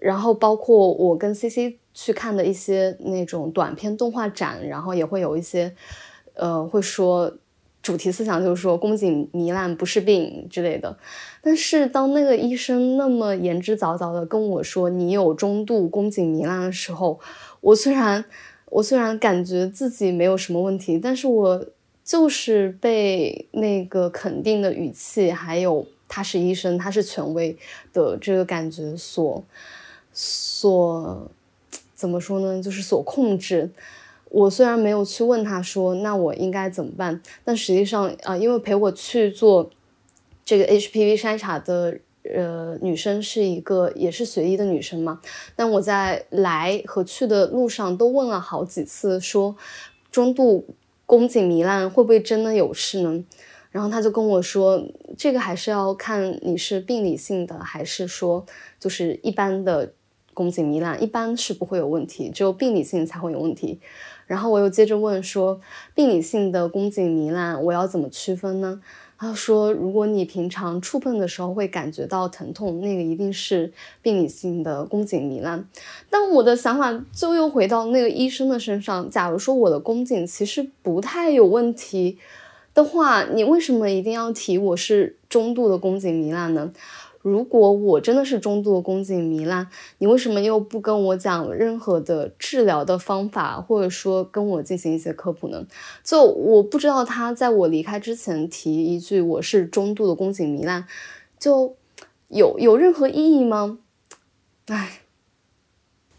[0.01, 5.71] 然后包括我跟 C C 去看的一些那种短片动画展，然后也会有一些，
[6.33, 7.31] 呃，会说
[7.85, 10.97] 主题思想就是说宫颈糜烂不是病之类的。
[11.41, 17.19] 但是当那个医生那么言之凿凿的跟我说你有中度宫颈糜烂的时候，
[17.61, 18.25] 我虽然。
[18.71, 21.65] 我虽然感觉自己没有什么问题，但是我
[22.03, 27.55] 就是被那个肯定的语气，还有他是医生，他是权威
[27.93, 29.41] 的这个感觉所
[30.11, 31.29] 所
[31.93, 32.61] 怎么说呢？
[32.61, 33.69] 就是所控制。
[34.29, 37.21] 我虽然没有去问他说，那我应该怎么办？
[37.43, 39.69] 但实际上啊，因为陪我去做
[40.43, 41.99] 这个 HPV 筛查的。
[42.35, 45.21] 呃，女生是一个也是学医的女生嘛，
[45.55, 49.55] 但我在来和去的路上都问了好几次，说
[50.09, 50.65] 中度
[51.05, 53.23] 宫颈糜烂会不会真的有事呢？
[53.69, 54.83] 然后他就跟我说，
[55.15, 58.43] 这个还是要看你是病理性的还是说
[58.79, 59.93] 就是一般的
[60.33, 63.79] 宫颈糜烂，一般是不会有问题，只有病理性才会有问题。
[64.27, 65.59] 然后我又接着问说，
[65.93, 68.81] 病理性的宫颈糜烂我要怎么区分呢？
[69.17, 73.71] 他说：“如果你平常触碰的时候会感觉到疼痛，那个一定是
[74.01, 75.65] 病理性的宫颈糜烂。”
[76.11, 79.09] 但我的想法就又回到那个医生的身上。
[79.09, 82.17] 假如说我的宫颈其实不太有问题
[82.73, 86.69] 的话，你为什么一定要提我是中度的宫颈糜烂呢？
[87.25, 89.67] 如果我真的是中度宫颈糜烂，
[89.97, 95.65] 你为什么又不跟我讲任何的治疗的方法，或者说跟我进行一些科普呢？
[96.03, 100.85] 就我不知道他在我离开之前提一句我是中度的宫颈糜烂，
[101.39, 101.75] 就
[102.27, 103.79] 有有任何意义吗？
[104.67, 104.99] 唉，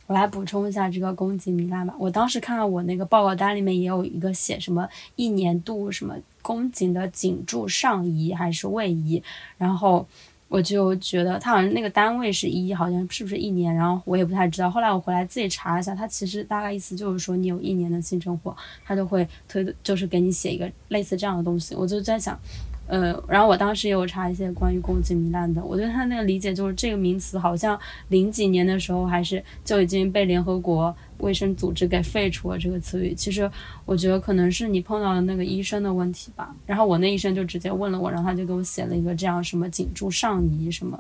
[0.09, 1.95] 我来补充一下这个宫颈糜烂吧。
[2.01, 9.23] 我当时看到我那个报告单里面也有一个写什么一年度什么宫颈的颈柱上移还是位移，
[9.57, 10.05] 然后。
[10.49, 13.75] 我就觉得他好像那个单位是一，好像是不是一年？
[13.75, 14.71] 然后我也不太知道。
[14.71, 21.75] 后来我回来自己查了一下，他其实大概意思就是说你有一年的性生活，他就会推，就是给你写一个类似这样的东西。
[21.75, 22.39] 我就在想。
[22.87, 27.79] 呃，然后我当时也有查一些关于宫颈糜烂的，我对他那个理解就是这个名词好像
[28.09, 33.13] 零几年的时候还是就已经被联合国卫生组织给废除了这个词语。
[33.15, 33.51] 其实
[33.85, 36.55] 我觉得可能是你碰到了那个医生的问题吧。
[36.65, 40.99] 然后我那医生就直接问了我，然后他就给我写了一个这样什么颈柱上移什么。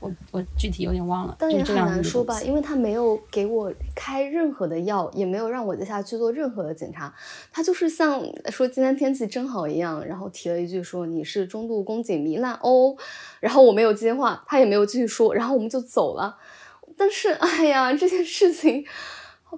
[0.00, 7.12] 我我具体有点忘了，但也很难说吧，因为他没有给我开任何的药，也没有让我接下来去做任何的检查，
[7.52, 12.96] 他就是像说今天天气真好一样，然后提了一句说你是中度宫颈糜烂哦，
[13.40, 16.36] 然后我没有接话，他也没有继续说，然后我们就走了。
[16.96, 18.84] 但是 哎呀，这件事情。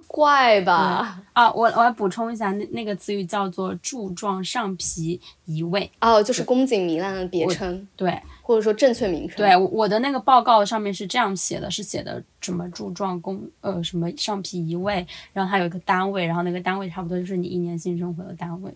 [0.07, 1.21] 怪吧？
[1.33, 8.17] 啊，我我要补充一下，那那个词语叫做柱状上皮移位哦，就是宫颈糜烂的别称，对，
[8.51, 9.37] 或者说正确名称。
[9.37, 18.69] 对，我的那个报告上面是这样写的，是写的什么柱状宫呃什么上皮移位，然后它有一个单位，然后那个单位差不多就是你一年性生活的单位。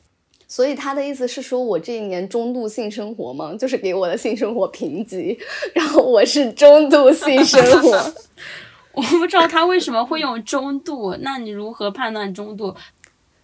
[0.48, 3.54] 所以他的意思是说我这一年中度性生活吗？
[3.60, 5.38] 就是给我的性生活评级，
[5.74, 8.14] 然后我是中度性生活。
[8.94, 12.74] 我不知道他为什么会用中度，那你如何判断中度？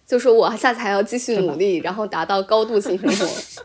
[0.06, 3.62] 就说我下次还要继续努力，然后达到高度性生活，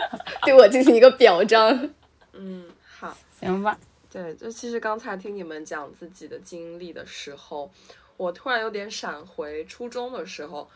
[0.44, 1.90] 对我进行一个表彰。
[2.32, 3.78] 嗯，好，行吧。
[4.10, 7.70] 对，就其实刚才听你们讲自己的经历的时候，
[8.16, 10.68] 我突然有点闪回初中的时候，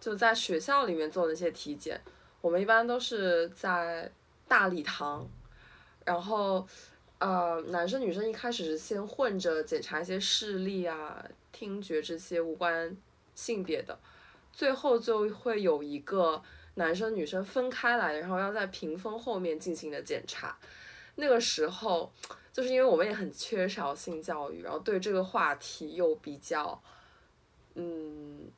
[0.00, 2.00] 就在学校里面做那些体检，
[2.40, 4.10] 我们一般都是在
[4.48, 5.28] 大礼堂，
[6.04, 6.66] 然后。
[7.20, 11.22] 呃，男生女生一开始是先混着检查一些视力啊、
[11.52, 12.96] 听觉这些无关
[13.34, 13.98] 性别的，
[14.54, 16.42] 最后就会有一个
[16.80, 20.56] 男生女生分开来，然后要在屏风后面进行的检查。
[21.16, 22.10] 那个时候，
[22.50, 26.82] 就是因为我们也很缺少性教育，然后对这个话题又比较，
[27.74, 28.50] 嗯，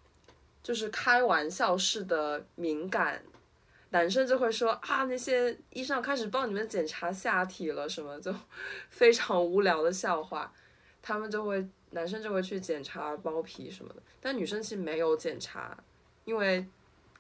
[0.63, 3.21] 就是开玩笑式的敏感。
[3.91, 8.33] 男生就会说啊，那些医生开始帮你们检查下体了，什么就
[8.89, 10.51] 非常无聊的笑话。
[11.03, 15.77] 他们就会，男生就会去检查包皮什么的，但女生其实没有检查，
[16.25, 16.65] 因为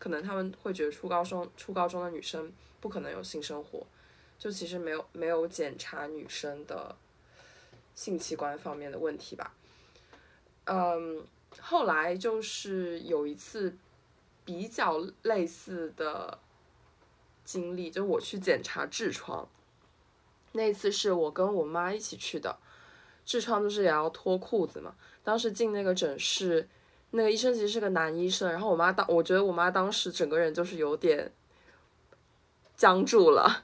[0.03, 3.87] 可能他们会觉得初高中初高中的女生不可能有性生活，
[4.37, 6.97] 就其实没有没有检查女生的
[7.95, 9.55] 性器官方面的问题吧。
[10.65, 11.25] 嗯，
[11.61, 13.77] 后来就是有一次
[14.45, 16.39] 比较类似的。
[17.45, 19.47] 经历就我去检查痔疮，
[20.53, 22.57] 那次是我跟我妈一起去的，
[23.27, 24.95] 痔疮就是也要脱裤子嘛。
[25.25, 26.69] 当时进那个诊室，
[27.13, 31.33] 那个医生其实是个男医生，然后我妈当我觉得我妈当时整个人就是有点
[32.77, 33.63] 僵住了。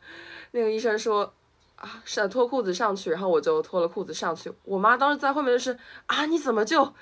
[0.53, 1.35] 那个医生说
[1.77, 4.53] 啊，是脱裤子上去，然后我就脱了裤子上去。
[4.65, 6.95] 我妈当时在后面就是啊，你怎么就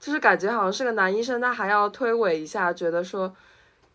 [0.00, 3.34] 就是感觉好像是个男医生，他还要推诿一下，觉得说。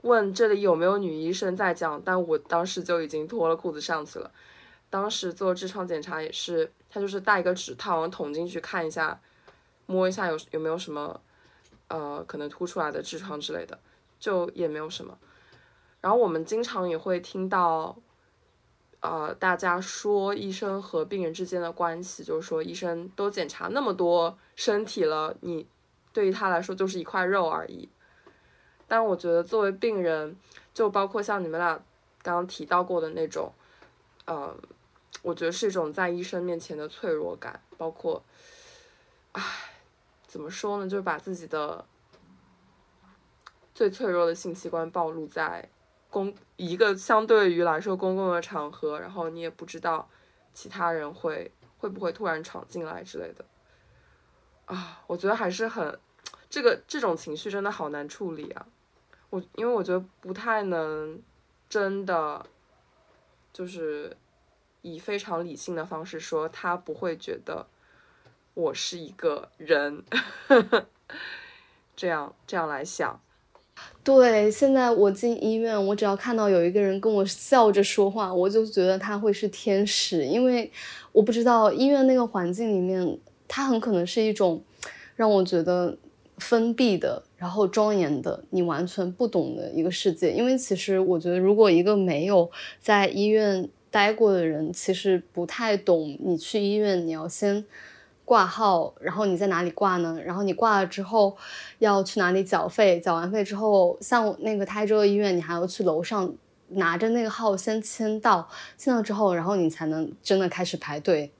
[0.01, 4.31] 问这里有没有女医生在讲，但我当时就已经脱了裤子上去了。
[4.91, 9.19] 当时做痔疮检查也是，他就是带一个指套，捅进去看一下，
[9.87, 11.19] 摸一下有有没有什么，
[11.87, 13.79] 呃，可能凸出来的痔疮之类的，
[14.19, 15.17] 就也没有什么。
[16.01, 17.97] 然后我们经常也会听到，
[18.99, 25.67] 呃，大家说医生和病人之间的关系，就是说医生都检查那么多身体了，你
[26.13, 27.89] 对于他来说就是一块肉而已。
[28.87, 30.37] 但我觉得作为病人，
[30.73, 31.73] 就包括像你们俩
[32.21, 33.51] 刚刚提到过的那种，
[34.25, 34.55] 呃，
[35.23, 38.23] 我觉得是一种在医生面前的脆弱感，包括，
[39.33, 39.41] 唉，
[40.37, 40.87] 怎么说呢？
[40.87, 41.83] 就是把自己的
[43.73, 45.67] 最脆弱的性器官暴露在
[46.11, 50.07] 公一个相对于来说公共的场合，然后你也不知道
[50.53, 53.43] 其他人会会不会突然闯进来之类的，
[54.65, 55.99] 啊，我觉得还是很
[56.47, 58.67] 这个这种情绪真的好难处理啊。
[59.31, 61.19] 我因为我觉得不太能
[61.67, 62.45] 真的
[63.51, 64.15] 就是
[64.83, 67.65] 以非常理性的方式说，他不会觉得
[68.57, 70.01] 我是一个人，
[71.95, 73.21] 这样这样来想。
[74.03, 80.71] 对，现在我进医院，我只要看到有一个人跟我笑着说话，我就觉得他会是天使，因为
[81.11, 84.63] 我不知道医院那个环境里面，他很可能是一种
[85.15, 85.95] 让我觉得
[86.39, 87.21] 封闭的。
[87.37, 90.31] 然后庄严的，你完全不懂的一个世界。
[90.31, 92.49] 因为其实我觉得，如果一个没有
[92.81, 96.17] 在医院待过的人，其实不太懂。
[96.19, 97.63] 你去医院，你要先
[98.27, 100.19] 挂号，然后你在哪里挂呢？
[100.21, 101.37] 然后你挂了之后，
[101.79, 102.99] 要去哪里缴费？
[102.99, 106.35] 缴完费之后，像那个台州的医院，你还要去楼上
[106.71, 111.31] 拿着那个号先签到，签到之后，然后你才能真的开始排队。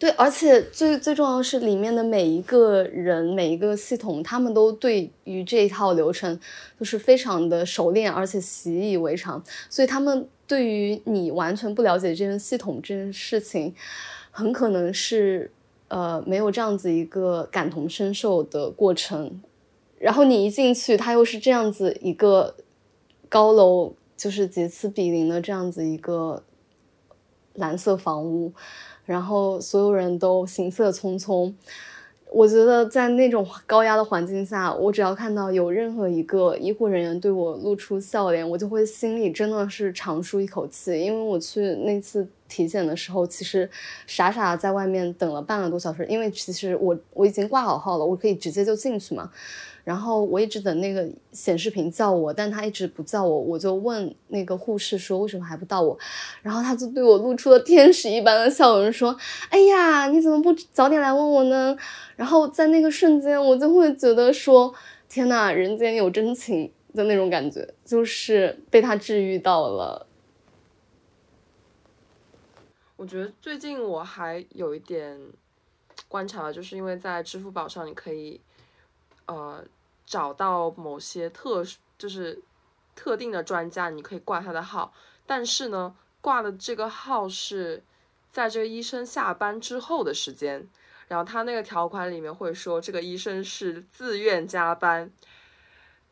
[0.00, 6.40] 对，而且最最重要的是，里面的每一个人、每一个系统，他们都对于这一套流程
[6.76, 9.40] 都是非常的熟练，而且习以为常。
[9.68, 13.72] 所以他们对于你完全不了解这件系统这件事情，
[14.32, 15.52] 很可能是
[15.90, 19.40] 呃没有这样子一个感同身受的过程。
[19.98, 22.54] 然后你一进去，它又是这样子一个
[23.28, 26.42] 高楼，就是几次比邻的这样子一个
[27.52, 28.50] 蓝色房屋。
[29.04, 31.52] 然后所有人都行色匆匆，
[32.30, 41.00] 我觉得在那种高压的环境下，我只要看到有任何一个医护人员对我露出笑脸，我就会心里真的是长舒一口气。
[41.00, 43.70] 因为我去那次体检的时候，其实
[44.06, 49.30] 傻傻在外面等了半个多小时，因为其实我我已经挂好号了，我可以直接就进去嘛。
[49.82, 55.98] 然后我一直等那个显示屏叫我，但他一直不叫我，我就问那个护士说为什么还不到我，
[56.42, 59.16] 然后他就对我露出了天使一般的笑容，说
[59.48, 61.74] ：“哎呀，你怎么不早点来问我呢？”
[62.14, 64.72] 然后在那个瞬间，我就会觉得说
[65.08, 70.06] ：“天呐，人间有真情的那种感觉，就是被他治愈到了。”
[73.00, 75.18] 我觉得最近我还有一点
[76.06, 78.38] 观察，就是因为在支付宝上你可以。
[79.26, 79.64] 呃，
[80.04, 81.64] 找到某些特
[81.96, 82.42] 就是
[82.96, 84.92] 特定的专家，你可以挂他的号，
[85.24, 87.84] 但是呢，挂的这个号是
[88.28, 90.68] 在这个医生下班之后的时间，
[91.06, 95.08] 然后他那个条款里面会说这个医生是自愿加班，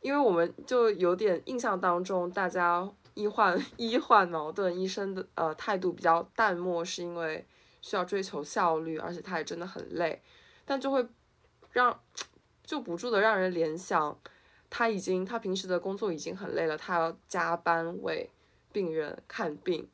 [0.01, 2.89] 因为我们就有点印象当中，大家
[3.19, 7.45] 医患 医患矛盾，医生的呃态度比较淡漠，是因为
[7.83, 10.23] 需要追求效率，而且他也真的很累，
[10.65, 11.05] 但就会
[11.73, 12.01] 让
[12.65, 14.19] 就不住的让人联想，
[14.71, 18.31] 他已经他平时的工作已经很累了，他要加班为
[18.73, 19.89] 病人看病，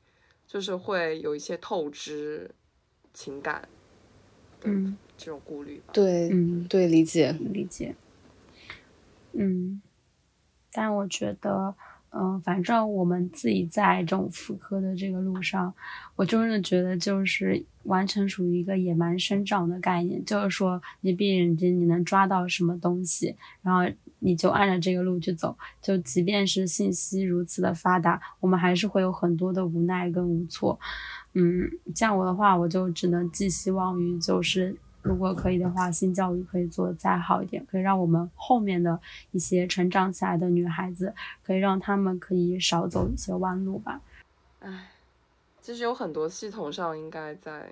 [0.46, 2.50] 就是会有一些透支
[3.12, 3.68] 情感，
[4.64, 5.92] 嗯，这种顾虑吧。
[5.92, 7.94] 对，嗯，对，理解，理解。
[9.32, 9.80] 嗯，
[10.72, 11.74] 但我觉得，
[12.16, 15.74] 嗯、反正我们自己在这种妇科的这个路上，
[16.16, 23.82] 我真的觉得就是完全属于一个野蛮生长的概念，就是说你闭眼睛你能抓到什么东西，然后
[24.20, 30.78] 你就按照这个路去走，就即便是信息如此的发达，我们还是会有很多的无奈跟无措。
[31.32, 34.76] 嗯，像我的话，我就只能寄希望于就是。
[35.04, 38.98] 如果可以的话，性教育可以做得再好一点，可以让我们后面的
[39.32, 44.00] 一些成长起来的女孩子，可以让她们可以少走一些弯路吧。
[44.60, 44.90] 唉，
[45.60, 47.70] 其实有很多系统上应该在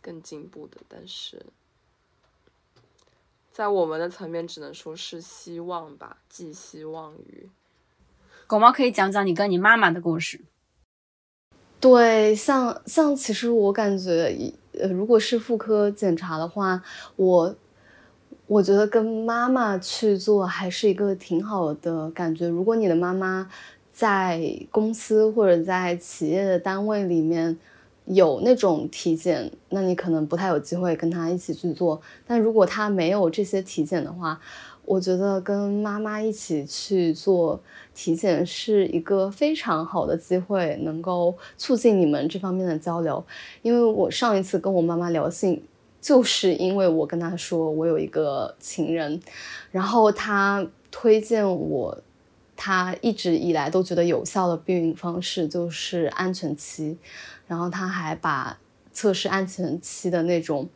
[0.00, 1.44] 更进步的，但是
[3.50, 7.48] 在我们的层面只能说是希望吧，寄希望于。
[8.46, 10.40] 狗猫可以讲讲你跟你妈妈的故事。
[11.80, 16.82] 对，像像其实我感觉，呃，如果是妇科检查的话，
[17.16, 17.54] 我
[18.46, 22.48] 我觉得跟妈妈去做还是一个挺好的感觉。
[22.48, 23.48] 如果你的妈妈
[23.92, 27.56] 在公司或者在企业的单位里面
[28.06, 32.00] 有那种体检，那你可能不太有机会跟她一起去做。
[32.26, 34.40] 但如果她没有这些体检的话，
[34.90, 37.60] 我觉得跟妈妈一起去做
[37.94, 43.24] 体检是一个非常好的机会，能够促进你们这方面的交流。
[43.62, 45.62] 因为我上一次跟我妈妈聊性，
[46.00, 49.20] 就是因为我跟她说我有一个情人，
[49.70, 51.96] 然后她推荐我，
[52.56, 56.98] 她一直以来都觉得有效的避孕方式就是安全期，
[57.46, 58.58] 然后她还把
[58.92, 60.68] 测试安全期的那种。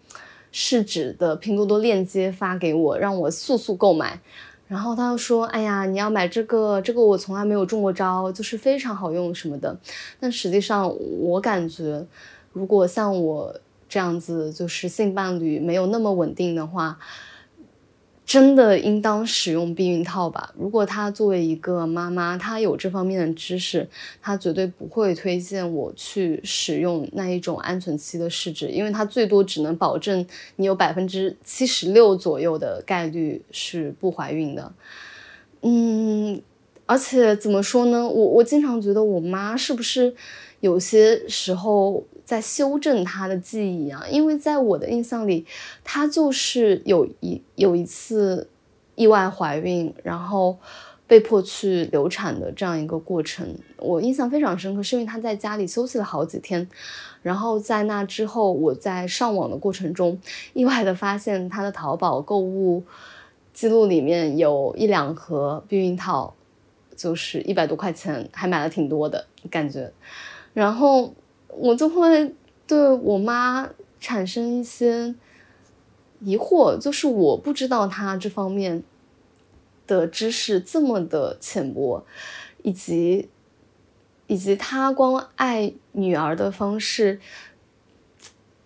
[0.57, 4.20] 试纸的拼多多链接发给我，让我速速购买。
[4.68, 9.76] 然后他又说：“哎呀，你要买这个，这个我从来没有中过招，就是非常好用什么的。”
[10.20, 12.07] 但实际上，我感觉，
[12.52, 13.52] 如果像我
[13.88, 16.96] 这样子，就是性伴侣没有那么稳定的话，
[18.27, 20.53] 真的应当使用避孕套吧。
[20.59, 23.87] 如果她作为一个妈妈，她有这方面的知识，
[24.22, 34.72] 她绝对不会推荐我去使用那一种安全期的试纸，因为它最多只能保证你有百分之七十六左右的概率是不怀孕的。
[35.61, 36.41] 嗯，
[36.87, 38.09] 而且怎么说呢？
[38.09, 40.14] 我我经常觉得我妈是不是
[40.61, 44.05] 有些时候在修正她的记忆啊？
[44.11, 45.45] 因为在我的印象里，
[45.83, 48.49] 她就是有一有一次
[48.95, 50.57] 意外怀孕，然后
[51.07, 53.47] 被迫去流产的这样一个过程，
[53.79, 56.66] 我印象非常深刻，是因为她在家里休息了好几天，
[57.22, 60.18] 然后在那之后，我在上网的过程中，
[60.55, 62.83] 意外的发现她的淘宝购物
[63.53, 66.33] 记录里面有一两盒避孕套，
[66.97, 69.93] 就是一百多块钱，还买了挺多的感觉。
[70.55, 71.12] 然后
[71.57, 72.34] 我就会
[72.66, 73.68] 对我妈
[74.00, 75.14] 产生一些
[76.20, 78.82] 疑惑，就是我不知道她这方面
[79.86, 82.05] 的知识这么的浅薄，
[82.62, 83.28] 以及
[84.26, 87.20] 以及她关爱女儿的方式。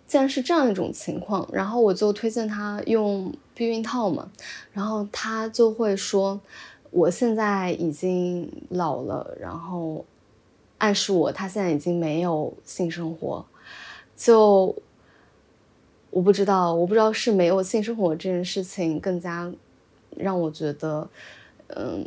[0.07, 4.31] 竟然是这样一种情况，然后我就推荐她用避孕套嘛，
[4.73, 6.41] 然后她就会说，
[6.89, 10.03] 我现在已经老了，然后
[10.79, 13.45] 暗示我他现在已经没有性生活，
[14.17, 14.75] 就
[16.09, 19.49] 我不知道，我不知道是没有性生活这件事情更加
[20.17, 21.07] 让我觉得，
[21.67, 22.03] 嗯，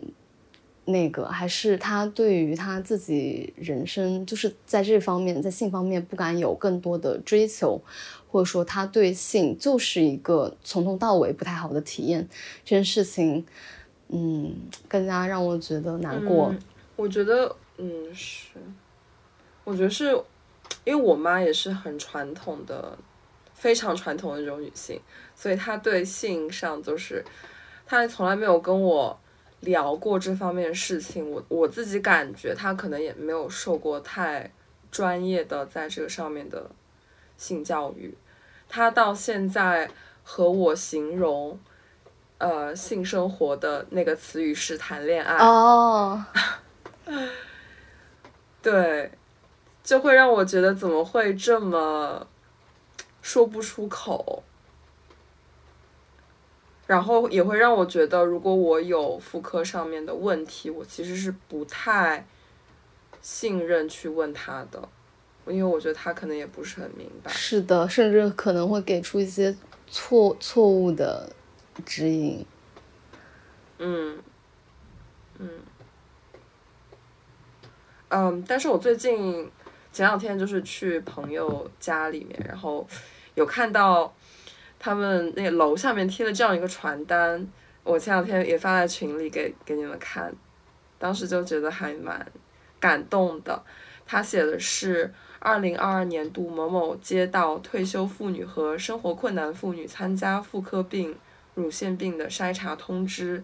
[0.86, 7.80] 那个还是他对于他自己人生，就是在这方面，在性方面不敢有更多的追求，
[8.28, 12.28] 或者说他对性就是一个从头到尾不太好的体验，
[12.64, 13.46] 这件事情，
[14.08, 14.52] 嗯，
[14.88, 16.52] 更加让我觉得难过。
[16.96, 18.58] 我觉得，嗯，是，
[19.64, 20.06] 我觉得是
[20.84, 22.96] 因为我妈也是很传统的。
[23.54, 25.00] 非常传统的那种女性，
[25.36, 27.24] 所以她对性上就是，
[27.86, 29.16] 她从来没有跟我
[29.60, 31.30] 聊过这方面的事情。
[31.30, 34.50] 我我自己感觉她可能也没有受过太
[34.90, 36.68] 专业的在这个上面的
[37.36, 38.12] 性教育。
[38.68, 39.88] 她到现在
[40.24, 41.56] 和我形容，
[42.38, 45.36] 呃，性生活的那个词语是谈恋爱。
[45.36, 46.24] 哦，
[48.62, 49.10] 对，
[49.82, 52.26] 就会让我觉得怎么会这么。
[53.24, 54.42] 说不出口，
[56.88, 62.26] 然后也会让我觉得，如果我有妇科上面的问题，我其实是不太
[63.20, 64.88] 信任去问他的，
[65.46, 67.30] 因为我觉得他可能也不是很明白。
[67.30, 69.56] 是的，甚至可能会给出一些
[69.86, 71.30] 错错误的
[71.86, 72.44] 指引。
[73.78, 74.20] 嗯
[75.38, 75.48] 嗯
[78.14, 79.50] 嗯，但是我最近
[79.90, 82.86] 前两天就是去朋友家里面，然后
[83.34, 84.14] 有看到
[84.78, 87.48] 他们那楼下面贴了这样一个传单，
[87.82, 90.30] 我前两天也发在群里给给你们看，
[90.98, 92.30] 当时就觉得还蛮
[92.78, 93.62] 感动的。
[94.04, 101.16] 他写的是二零二二年度某某街道退休妇女和生活困难妇女参加妇科病、
[101.54, 103.42] 乳腺病的筛查通知。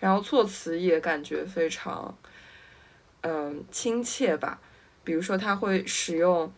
[0.00, 2.16] 然后措辞也感觉非常，
[3.22, 4.60] 嗯，亲切吧。
[5.04, 6.52] 比如说，他会使用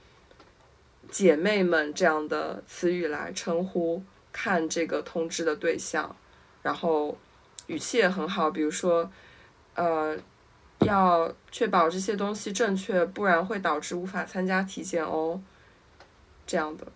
[1.10, 4.02] “姐妹们”这样的词语来称呼
[4.32, 6.14] 看这个通知的对象，
[6.62, 7.16] 然后
[7.66, 8.50] 语气也很好。
[8.50, 9.10] 比如说，
[9.74, 10.16] 呃，
[10.80, 15.40] 要确保这些东西正确，不然会导致无法参加体检哦。
[16.46, 16.86] 这样的，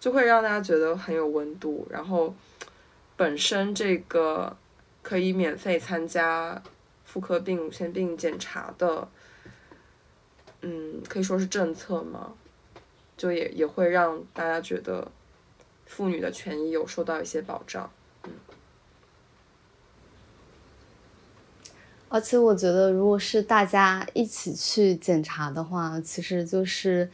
[0.00, 1.86] 就会让大家觉得很有温度。
[1.90, 2.34] 然后，
[3.16, 4.56] 本身这个。
[5.04, 6.62] 可以免费参加
[7.12, 9.06] 妇科病、乳腺病检查的，
[10.62, 12.32] 嗯，可以说是政策嘛，
[13.18, 15.06] 就也也会让大家觉得
[15.84, 17.90] 妇女的权益有受到一些保障，
[18.24, 18.30] 嗯。
[22.08, 27.10] 而且我觉得，如果是大家一起去检查的话，其实就是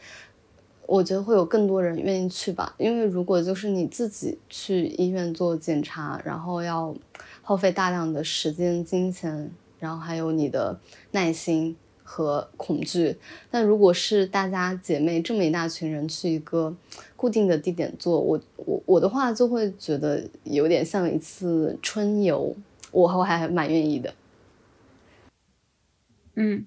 [0.85, 6.95] 我觉得会有更多人愿意去吧，因为如果就是你自己去医院做检查，然后要。
[7.41, 10.79] 耗费大量的时间、金钱，然后还有你的
[11.11, 13.17] 耐心和恐惧。
[13.49, 16.75] 但如果是大家姐妹这么一大群人去一个
[17.15, 22.55] 固定的地点做，我我我的话就会觉得有点像一次春游，
[22.91, 24.13] 我我还蛮愿意的。
[26.35, 26.65] 嗯。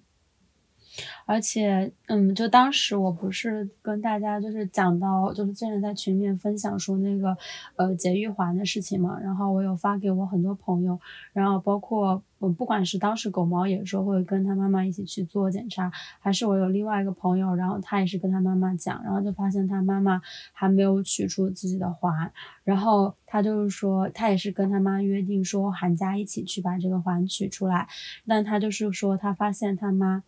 [1.25, 7.37] 而且，嗯，就当时我不是跟大家就是讲到，就是之前在群里面分享说那个，
[7.77, 9.19] 呃，节育环的事情嘛。
[9.21, 10.99] 然后我有发给我很多朋友，
[11.33, 20.21] 然后包括我，不管是当时狗毛也说会跟他妈妈一起去做检查，还是我有另外一个朋友，然后他也是跟他妈妈讲，然后就发现他妈妈
[20.53, 22.33] 还没有取出自己的环，
[22.65, 27.87] 然后他就是说他也是跟他妈约定说寒假一起去把这个环取出来，
[28.27, 30.25] 但他就是说他发现他妈。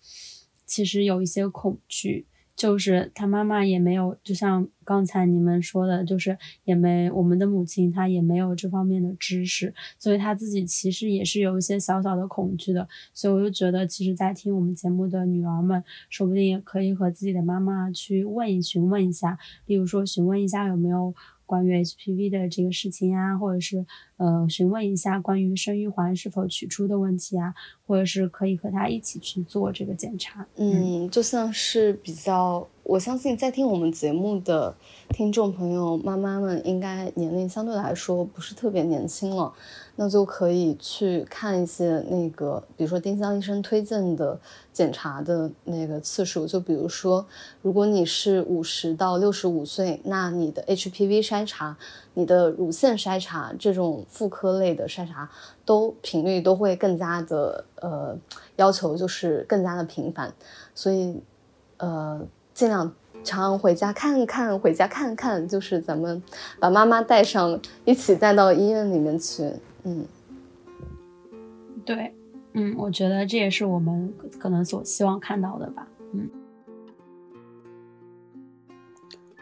[0.67, 12.89] 其实有一些恐惧，就是他妈妈也没有，就像刚才你们说的，就是也没我们的母亲，她也没有这方面的知识，所以她自己其实也是有一些小小的恐惧的。
[13.13, 21.15] 所以我就觉得，其实，在听我们节目的女儿们，说不定也可以和自己的妈妈去问一询问一下，例如说询问一下有没有。
[21.47, 23.85] 关于 HPV 的这个事情啊，或者是
[24.17, 27.55] 呃询问一下关于生育环是否取出的问题啊，
[27.87, 30.47] 或者是可以和他一起去做这个检查。
[30.57, 34.75] 嗯，就像是比较，我相信在听我们节目的
[35.11, 39.53] 听众朋友妈妈们，应该年龄相对来说不是特别年轻了。
[39.97, 44.37] 那就可以去看一些那个，比如说丁香医生推荐的
[44.73, 46.47] 检查的那个次数。
[46.47, 47.25] 就比如说，
[47.63, 51.77] 如果你是五十到六十五岁，那你的 HPV 筛查、
[52.15, 55.31] 你的乳腺筛查这种妇科类的筛查，
[55.65, 58.19] 都频率都会更加的呃
[58.57, 60.35] 要求就是更加的频繁。
[60.75, 61.23] 所以
[61.77, 62.21] 呃，
[62.53, 62.93] 尽量
[63.23, 66.21] 常回家看看，回家看看，就是咱们
[66.59, 69.53] 把妈妈带上，一起带到医院里面去。
[69.85, 70.07] 嗯，
[71.85, 72.15] 对，
[72.55, 75.87] 嗯，我觉得这也是我们可能所希望看到的吧。
[76.13, 76.31] 嗯，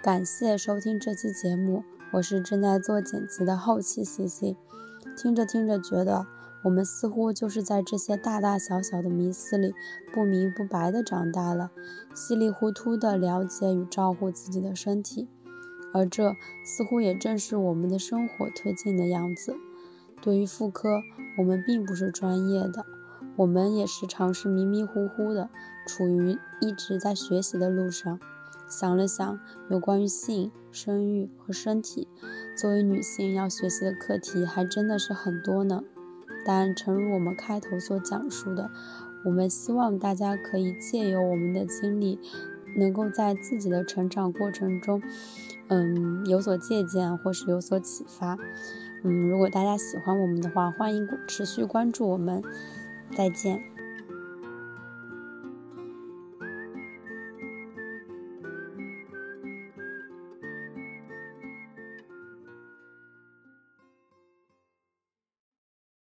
[0.03, 4.57] 感谢收听这期节目，我是正在做剪辑的后期 C C。
[5.17, 6.27] 听着听着，觉得
[6.65, 9.75] 我们似乎就是在这些大大小小的迷思里
[10.13, 11.71] 不明不白的长大了，
[12.15, 15.29] 稀里糊涂的了解与照顾自己的身体，
[15.93, 16.35] 而这
[16.65, 19.55] 似乎也正是我们的生活推进的样子。
[20.23, 21.03] 对于妇科，
[21.37, 22.87] 我们并不是专业的，
[23.35, 25.51] 我们也时常是迷迷糊糊的，
[25.87, 28.21] 处于一直在学习的路上。
[28.69, 32.07] 想了想，有关于性、生育和身体，
[32.57, 35.83] 作为女性要学习的课题还真的是很多呢。
[36.47, 38.71] 但诚如我们开头所讲述的，
[39.25, 42.19] 我们希望大家可以借由我们的经历，
[42.77, 45.03] 能够在自己的成长过程中，
[45.69, 48.39] 嗯，有所借鉴或是有所启发。
[49.05, 52.43] 嗯，如果大家喜欢我们的话，欢迎持续关注我们，
[53.17, 53.72] 再见。